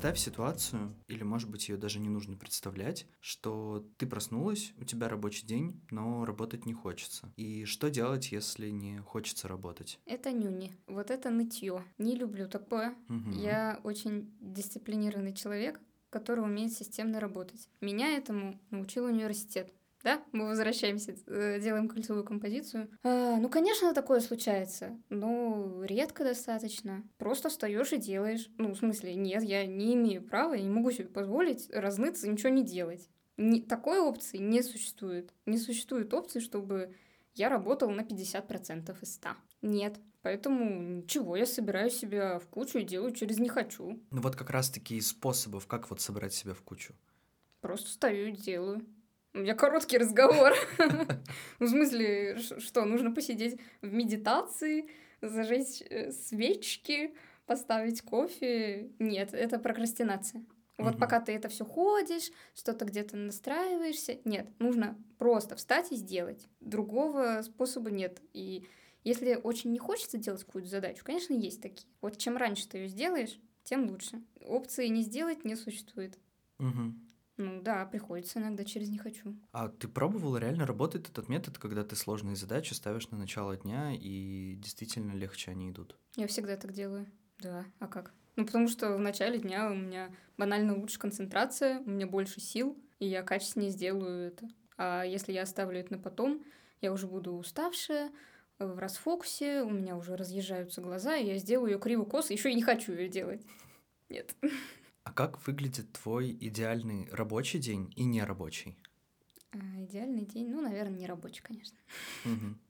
Представь 0.00 0.24
ситуацию, 0.24 0.96
или, 1.08 1.22
может 1.24 1.50
быть, 1.50 1.68
ее 1.68 1.76
даже 1.76 2.00
не 2.00 2.08
нужно 2.08 2.34
представлять, 2.34 3.06
что 3.20 3.86
ты 3.98 4.06
проснулась, 4.06 4.72
у 4.78 4.84
тебя 4.84 5.10
рабочий 5.10 5.46
день, 5.46 5.78
но 5.90 6.24
работать 6.24 6.64
не 6.64 6.72
хочется. 6.72 7.30
И 7.36 7.66
что 7.66 7.90
делать, 7.90 8.32
если 8.32 8.70
не 8.70 9.00
хочется 9.00 9.46
работать? 9.46 10.00
Это 10.06 10.32
нюни. 10.32 10.74
Вот 10.86 11.10
это 11.10 11.28
нытье. 11.28 11.84
Не 11.98 12.16
люблю 12.16 12.48
такое. 12.48 12.94
Мгм. 13.08 13.32
Я 13.32 13.78
очень 13.84 14.34
дисциплинированный 14.40 15.34
человек, 15.34 15.78
который 16.08 16.44
умеет 16.44 16.72
системно 16.72 17.20
работать. 17.20 17.68
Меня 17.82 18.16
этому 18.16 18.58
научил 18.70 19.04
университет. 19.04 19.70
Да, 20.02 20.22
мы 20.32 20.46
возвращаемся, 20.46 21.14
э, 21.26 21.60
делаем 21.60 21.86
кольцевую 21.88 22.24
композицию. 22.24 22.88
А, 23.02 23.36
ну, 23.36 23.48
конечно, 23.50 23.92
такое 23.92 24.20
случается, 24.20 24.98
но 25.10 25.84
редко 25.84 26.24
достаточно. 26.24 27.04
Просто 27.18 27.50
встаешь 27.50 27.92
и 27.92 27.98
делаешь. 27.98 28.48
Ну, 28.56 28.72
в 28.72 28.78
смысле, 28.78 29.14
нет, 29.14 29.42
я 29.42 29.66
не 29.66 29.94
имею 29.94 30.22
права, 30.22 30.54
я 30.54 30.62
не 30.62 30.70
могу 30.70 30.90
себе 30.90 31.08
позволить 31.08 31.68
разныться 31.70 32.26
и 32.26 32.30
ничего 32.30 32.48
не 32.48 32.64
делать. 32.64 33.08
Ни- 33.36 33.60
такой 33.60 34.00
опции 34.00 34.38
не 34.38 34.62
существует. 34.62 35.34
Не 35.44 35.58
существует 35.58 36.12
опции, 36.14 36.40
чтобы 36.40 36.94
я 37.34 37.48
работал 37.48 37.90
на 37.90 38.02
50% 38.02 38.96
из 39.02 39.14
100. 39.14 39.30
Нет. 39.62 39.98
Поэтому 40.22 40.82
ничего, 40.98 41.36
я 41.36 41.46
собираю 41.46 41.90
себя 41.90 42.38
в 42.38 42.46
кучу 42.48 42.78
и 42.78 42.84
делаю 42.84 43.12
через 43.12 43.38
«не 43.38 43.48
хочу». 43.48 43.98
Ну 44.10 44.20
вот 44.20 44.36
как 44.36 44.50
раз-таки 44.50 44.96
из 44.96 45.08
способов, 45.08 45.66
как 45.66 45.88
вот 45.88 46.00
собрать 46.00 46.34
себя 46.34 46.52
в 46.52 46.60
кучу. 46.62 46.94
Просто 47.62 47.88
стою 47.90 48.28
и 48.28 48.32
делаю. 48.32 48.84
У 49.32 49.38
меня 49.38 49.54
короткий 49.54 49.98
разговор. 49.98 50.54
Ну, 51.58 51.66
В 51.66 51.68
смысле, 51.68 52.38
что, 52.38 52.84
нужно 52.84 53.12
посидеть 53.12 53.60
в 53.80 53.92
медитации, 53.92 54.88
зажечь 55.20 55.82
э, 55.88 56.10
свечки, 56.10 57.14
поставить 57.46 58.02
кофе? 58.02 58.90
Нет, 58.98 59.34
это 59.34 59.58
прокрастинация. 59.58 60.44
Вот 60.78 60.98
пока 60.98 61.20
ты 61.20 61.32
это 61.32 61.48
все 61.48 61.64
ходишь, 61.64 62.30
что-то 62.54 62.86
где-то 62.86 63.16
настраиваешься, 63.16 64.18
нет, 64.24 64.48
нужно 64.58 64.96
просто 65.18 65.54
встать 65.56 65.92
и 65.92 65.96
сделать. 65.96 66.48
Другого 66.60 67.42
способа 67.42 67.90
нет. 67.90 68.20
И 68.32 68.66
если 69.04 69.34
очень 69.34 69.72
не 69.72 69.78
хочется 69.78 70.16
делать 70.16 70.44
какую-то 70.44 70.70
задачу, 70.70 71.04
конечно, 71.04 71.34
есть 71.34 71.60
такие. 71.60 71.86
Вот 72.00 72.16
чем 72.16 72.36
раньше 72.36 72.66
ты 72.66 72.78
ее 72.78 72.88
сделаешь, 72.88 73.38
тем 73.64 73.90
лучше. 73.90 74.22
Опции 74.40 74.86
не 74.86 75.02
сделать 75.02 75.44
не 75.44 75.54
существует. 75.54 76.18
Мгм. 76.58 77.09
Ну 77.40 77.62
да, 77.62 77.86
приходится 77.86 78.38
иногда 78.38 78.64
через 78.64 78.90
не 78.90 78.98
хочу. 78.98 79.34
А 79.52 79.70
ты 79.70 79.88
пробовала, 79.88 80.36
реально 80.36 80.66
работает 80.66 81.08
этот 81.08 81.30
метод, 81.30 81.56
когда 81.56 81.82
ты 81.84 81.96
сложные 81.96 82.36
задачи 82.36 82.74
ставишь 82.74 83.08
на 83.08 83.16
начало 83.16 83.56
дня, 83.56 83.94
и 83.94 84.56
действительно 84.56 85.12
легче 85.12 85.50
они 85.50 85.70
идут? 85.70 85.96
Я 86.16 86.26
всегда 86.26 86.58
так 86.58 86.74
делаю. 86.74 87.06
Да, 87.38 87.64
а 87.78 87.86
как? 87.86 88.12
Ну, 88.36 88.44
потому 88.44 88.68
что 88.68 88.94
в 88.94 89.00
начале 89.00 89.38
дня 89.38 89.70
у 89.70 89.74
меня 89.74 90.14
банально 90.36 90.76
лучше 90.76 90.98
концентрация, 90.98 91.80
у 91.80 91.88
меня 91.88 92.06
больше 92.06 92.40
сил, 92.40 92.76
и 92.98 93.06
я 93.06 93.22
качественнее 93.22 93.70
сделаю 93.70 94.28
это. 94.28 94.46
А 94.76 95.04
если 95.04 95.32
я 95.32 95.42
оставлю 95.42 95.80
это 95.80 95.94
на 95.94 95.98
потом, 95.98 96.44
я 96.82 96.92
уже 96.92 97.06
буду 97.06 97.32
уставшая, 97.32 98.10
в 98.58 98.78
расфокусе, 98.78 99.62
у 99.62 99.70
меня 99.70 99.96
уже 99.96 100.14
разъезжаются 100.14 100.82
глаза, 100.82 101.16
и 101.16 101.26
я 101.26 101.38
сделаю 101.38 101.72
ее 101.72 101.78
криво-косо, 101.78 102.34
еще 102.34 102.50
и 102.50 102.54
не 102.54 102.62
хочу 102.62 102.92
ее 102.92 103.08
делать. 103.08 103.40
Нет. 104.10 104.34
А 105.10 105.12
как 105.12 105.44
выглядит 105.44 105.92
твой 105.92 106.30
идеальный 106.30 107.08
рабочий 107.10 107.58
день 107.58 107.92
и 107.96 108.04
нерабочий? 108.04 108.78
А, 109.50 109.58
идеальный 109.82 110.24
день, 110.24 110.48
ну, 110.48 110.60
наверное, 110.60 111.00
не 111.00 111.06
рабочий, 111.08 111.42
конечно. 111.42 111.76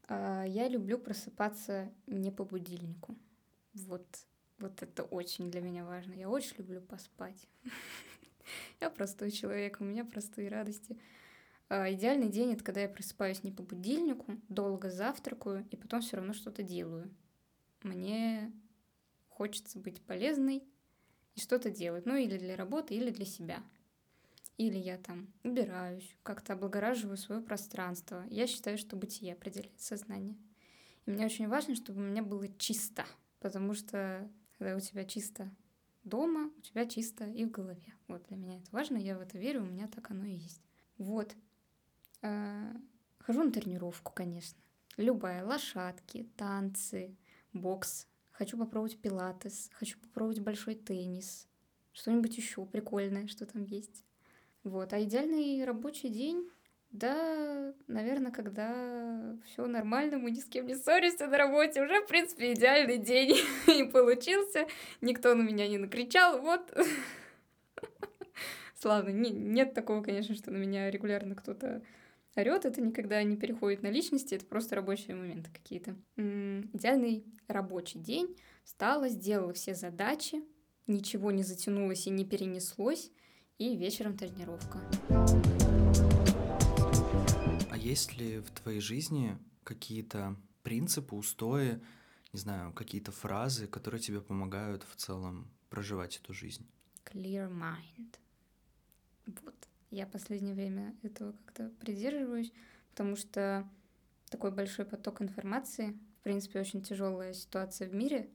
А, 0.08 0.44
Я 0.44 0.66
люблю 0.66 0.96
просыпаться 0.96 1.92
не 2.06 2.30
по 2.30 2.46
будильнику. 2.46 3.14
Вот, 3.74 4.06
вот 4.58 4.82
это 4.82 5.02
очень 5.02 5.50
для 5.50 5.60
меня 5.60 5.84
важно. 5.84 6.14
Я 6.14 6.30
очень 6.30 6.56
люблю 6.56 6.80
поспать. 6.80 7.46
Я 8.80 8.88
простой 8.88 9.32
человек, 9.32 9.76
у 9.78 9.84
меня 9.84 10.06
простые 10.06 10.48
радости. 10.48 10.98
А, 11.68 11.92
Идеальный 11.92 12.30
день 12.30 12.54
это 12.54 12.64
когда 12.64 12.80
я 12.80 12.88
просыпаюсь 12.88 13.42
не 13.42 13.52
по 13.52 13.62
будильнику, 13.62 14.38
долго 14.48 14.88
завтракаю 14.88 15.66
и 15.70 15.76
потом 15.76 16.00
все 16.00 16.16
равно 16.16 16.32
что-то 16.32 16.62
делаю. 16.62 17.14
Мне 17.82 18.50
хочется 19.28 19.78
быть 19.78 20.00
полезной 20.00 20.64
что-то 21.40 21.70
делать. 21.70 22.06
Ну, 22.06 22.16
или 22.16 22.38
для 22.38 22.56
работы, 22.56 22.94
или 22.94 23.10
для 23.10 23.24
себя. 23.24 23.62
Или 24.56 24.76
я 24.76 24.98
там 24.98 25.32
убираюсь, 25.42 26.16
как-то 26.22 26.52
облагораживаю 26.52 27.16
свое 27.16 27.40
пространство. 27.40 28.24
Я 28.28 28.46
считаю, 28.46 28.76
что 28.76 28.96
бытие 28.96 29.32
определяет 29.32 29.80
сознание. 29.80 30.36
И 31.06 31.10
мне 31.10 31.24
очень 31.24 31.48
важно, 31.48 31.74
чтобы 31.74 32.00
у 32.00 32.04
меня 32.04 32.22
было 32.22 32.46
чисто. 32.58 33.06
Потому 33.40 33.74
что 33.74 34.28
когда 34.58 34.76
у 34.76 34.80
тебя 34.80 35.04
чисто 35.04 35.50
дома, 36.04 36.50
у 36.58 36.60
тебя 36.60 36.86
чисто 36.86 37.24
и 37.24 37.44
в 37.44 37.50
голове. 37.50 37.94
Вот 38.06 38.22
для 38.28 38.36
меня 38.36 38.58
это 38.58 38.68
важно, 38.70 38.98
я 38.98 39.16
в 39.16 39.22
это 39.22 39.38
верю, 39.38 39.62
у 39.62 39.66
меня 39.66 39.88
так 39.88 40.10
оно 40.10 40.26
и 40.26 40.34
есть. 40.34 40.60
Вот. 40.98 41.34
А, 42.20 42.70
Хожу 43.20 43.44
на 43.44 43.52
тренировку, 43.52 44.12
конечно. 44.12 44.58
Любая. 44.96 45.44
Лошадки, 45.44 46.28
танцы, 46.36 47.16
бокс. 47.52 48.08
Хочу 48.40 48.56
попробовать 48.56 48.96
пилатес, 48.96 49.68
хочу 49.74 49.98
попробовать 49.98 50.40
большой 50.40 50.74
теннис. 50.74 51.46
Что-нибудь 51.92 52.38
еще 52.38 52.64
прикольное, 52.64 53.26
что 53.26 53.44
там 53.44 53.64
есть. 53.64 54.02
Вот. 54.64 54.94
А 54.94 55.02
идеальный 55.02 55.62
рабочий 55.62 56.08
день 56.08 56.48
да, 56.90 57.74
наверное, 57.86 58.32
когда 58.32 59.36
все 59.44 59.66
нормально, 59.66 60.16
мы 60.16 60.30
ни 60.30 60.40
с 60.40 60.46
кем 60.46 60.66
не 60.66 60.74
ссоримся 60.74 61.26
на 61.26 61.36
работе, 61.36 61.82
уже, 61.82 62.00
в 62.00 62.06
принципе, 62.06 62.54
идеальный 62.54 62.96
день 62.96 63.36
и 63.66 63.84
получился. 63.84 64.66
Никто 65.02 65.34
на 65.34 65.42
меня 65.42 65.68
не 65.68 65.76
накричал, 65.76 66.40
вот. 66.40 66.74
Славно. 68.80 69.10
Не- 69.10 69.28
нет 69.32 69.74
такого, 69.74 70.02
конечно, 70.02 70.34
что 70.34 70.50
на 70.50 70.56
меня 70.56 70.90
регулярно 70.90 71.34
кто-то 71.34 71.82
орет. 72.36 72.64
Это 72.64 72.80
никогда 72.80 73.22
не 73.22 73.36
переходит 73.36 73.82
на 73.82 73.90
личности, 73.90 74.34
это 74.34 74.44
просто 74.46 74.76
рабочие 74.76 75.16
моменты 75.16 75.50
какие-то. 75.52 75.96
Идеальный 76.16 77.24
рабочий 77.48 77.98
день. 77.98 78.36
Встала, 78.64 79.08
сделала 79.08 79.52
все 79.52 79.74
задачи, 79.74 80.42
ничего 80.86 81.30
не 81.30 81.42
затянулось 81.42 82.06
и 82.06 82.10
не 82.10 82.24
перенеслось, 82.24 83.10
и 83.58 83.76
вечером 83.76 84.16
тренировка. 84.16 84.80
А 87.70 87.76
есть 87.76 88.16
ли 88.16 88.38
в 88.38 88.50
твоей 88.50 88.80
жизни 88.80 89.36
какие-то 89.64 90.36
принципы, 90.62 91.16
устои, 91.16 91.80
не 92.32 92.38
знаю, 92.38 92.72
какие-то 92.72 93.10
фразы, 93.12 93.66
которые 93.66 94.00
тебе 94.00 94.20
помогают 94.20 94.84
в 94.84 94.96
целом 94.96 95.50
проживать 95.68 96.20
эту 96.22 96.32
жизнь? 96.32 96.66
Clear 97.04 97.50
mind. 97.50 98.18
Вот. 99.26 99.54
Я 99.90 100.06
последнее 100.06 100.54
время 100.54 100.94
этого 101.02 101.32
как-то 101.32 101.70
придерживаюсь, 101.80 102.52
потому 102.90 103.16
что 103.16 103.68
такой 104.30 104.52
большой 104.52 104.84
поток 104.84 105.20
информации, 105.20 105.98
в 106.20 106.22
принципе, 106.22 106.60
очень 106.60 106.82
тяжелая 106.82 107.32
ситуация 107.32 107.88
в 107.88 107.94
мире. 107.94 108.30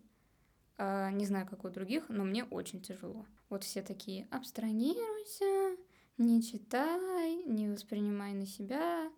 А, 0.77 1.11
не 1.11 1.25
знаю, 1.25 1.47
как 1.47 1.63
у 1.63 1.69
других, 1.69 2.09
но 2.09 2.25
мне 2.25 2.43
очень 2.43 2.81
тяжело. 2.81 3.25
Вот 3.49 3.63
все 3.63 3.81
такие 3.81 4.27
абстрагируйся, 4.31 5.77
не 6.17 6.43
читай, 6.43 7.43
не 7.45 7.69
воспринимай 7.69 8.33
на 8.33 8.45
себя. 8.45 9.09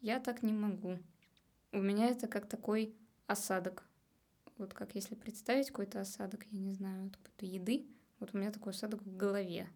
Я 0.00 0.20
так 0.20 0.42
не 0.42 0.52
могу. 0.52 0.98
У 1.72 1.78
меня 1.78 2.08
это 2.08 2.26
как 2.26 2.48
такой 2.48 2.96
осадок. 3.26 3.84
Вот 4.58 4.74
как 4.74 4.94
если 4.94 5.14
представить 5.14 5.68
какой-то 5.68 6.00
осадок, 6.00 6.46
я 6.50 6.60
не 6.60 6.72
знаю, 6.72 7.06
от 7.06 7.16
какой-то 7.16 7.46
еды, 7.46 7.86
вот 8.20 8.30
у 8.32 8.38
меня 8.38 8.52
такой 8.52 8.72
осадок 8.72 9.02
в 9.02 9.16
голове. 9.16 9.68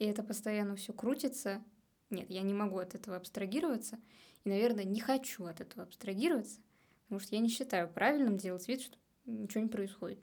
И 0.00 0.06
это 0.06 0.22
постоянно 0.22 0.76
все 0.76 0.94
крутится. 0.94 1.62
Нет, 2.08 2.30
я 2.30 2.40
не 2.40 2.54
могу 2.54 2.78
от 2.78 2.94
этого 2.94 3.18
абстрагироваться. 3.18 4.00
И, 4.44 4.48
наверное, 4.48 4.84
не 4.84 4.98
хочу 4.98 5.44
от 5.44 5.60
этого 5.60 5.82
абстрагироваться, 5.82 6.58
потому 7.04 7.20
что 7.20 7.36
я 7.36 7.42
не 7.42 7.50
считаю 7.50 7.86
правильным 7.86 8.38
делать 8.38 8.66
вид, 8.66 8.80
что 8.80 8.96
ничего 9.26 9.62
не 9.62 9.68
происходит. 9.68 10.18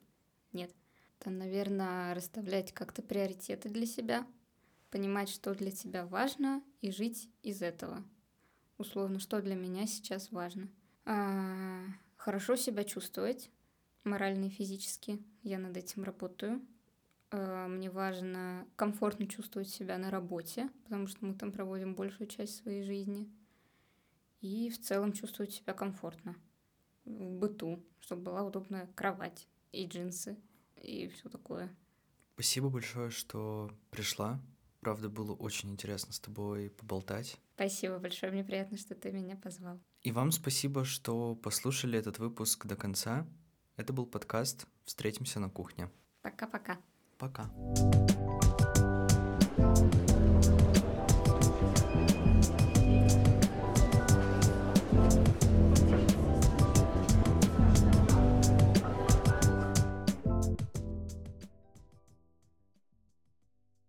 Нет. 0.52 0.74
Это, 1.20 1.30
наверное, 1.30 2.12
расставлять 2.12 2.72
как-то 2.72 3.02
приоритеты 3.02 3.68
для 3.68 3.86
себя, 3.86 4.26
понимать, 4.90 5.28
что 5.28 5.54
для 5.54 5.70
тебя 5.70 6.04
важно, 6.06 6.60
и 6.80 6.90
жить 6.90 7.30
из 7.42 7.62
этого. 7.62 8.04
Условно, 8.78 9.20
что 9.20 9.40
для 9.40 9.54
меня 9.54 9.86
сейчас 9.86 10.32
важно. 10.32 10.68
А, 11.04 11.84
хорошо 12.16 12.56
себя 12.56 12.82
чувствовать, 12.82 13.48
морально 14.02 14.46
и 14.46 14.50
физически. 14.50 15.22
Я 15.44 15.58
над 15.60 15.76
этим 15.76 16.02
работаю. 16.02 16.66
А, 17.30 17.68
Мне 17.68 17.90
важно 17.90 18.66
комфортно 18.76 19.26
чувствовать 19.26 19.68
себя 19.68 19.98
на 19.98 20.10
работе, 20.10 20.70
потому 20.84 21.06
что 21.06 21.24
мы 21.24 21.34
там 21.34 21.52
проводим 21.52 21.94
большую 21.94 22.28
часть 22.28 22.56
своей 22.56 22.82
жизни. 22.82 23.28
И 24.40 24.70
в 24.70 24.80
целом 24.80 25.12
чувствовать 25.12 25.52
себя 25.52 25.72
комфортно. 25.74 26.36
в 27.04 27.30
быту, 27.32 27.82
чтобы 28.00 28.22
была 28.22 28.42
удобная 28.44 28.86
кровать 28.94 29.48
и 29.72 29.86
джинсы 29.86 30.36
и 30.82 31.08
все 31.08 31.28
такое. 31.28 31.74
Спасибо 32.34 32.68
большое, 32.68 33.10
что 33.10 33.70
пришла. 33.90 34.40
Правда, 34.80 35.08
было 35.08 35.32
очень 35.34 35.70
интересно 35.70 36.12
с 36.12 36.20
тобой 36.20 36.70
поболтать. 36.70 37.36
Спасибо 37.54 37.98
большое, 37.98 38.30
мне 38.30 38.44
приятно, 38.44 38.76
что 38.76 38.94
ты 38.94 39.10
меня 39.10 39.36
позвал. 39.36 39.80
И 40.02 40.12
вам 40.12 40.30
спасибо, 40.30 40.84
что 40.84 41.34
послушали 41.34 41.98
этот 41.98 42.18
выпуск 42.18 42.66
до 42.66 42.76
конца. 42.76 43.26
Это 43.76 43.92
был 43.92 44.06
подкаст 44.06 44.66
«Встретимся 44.84 45.40
на 45.40 45.50
кухне». 45.50 45.90
Пока-пока. 46.22 46.78
Пока. 47.18 47.50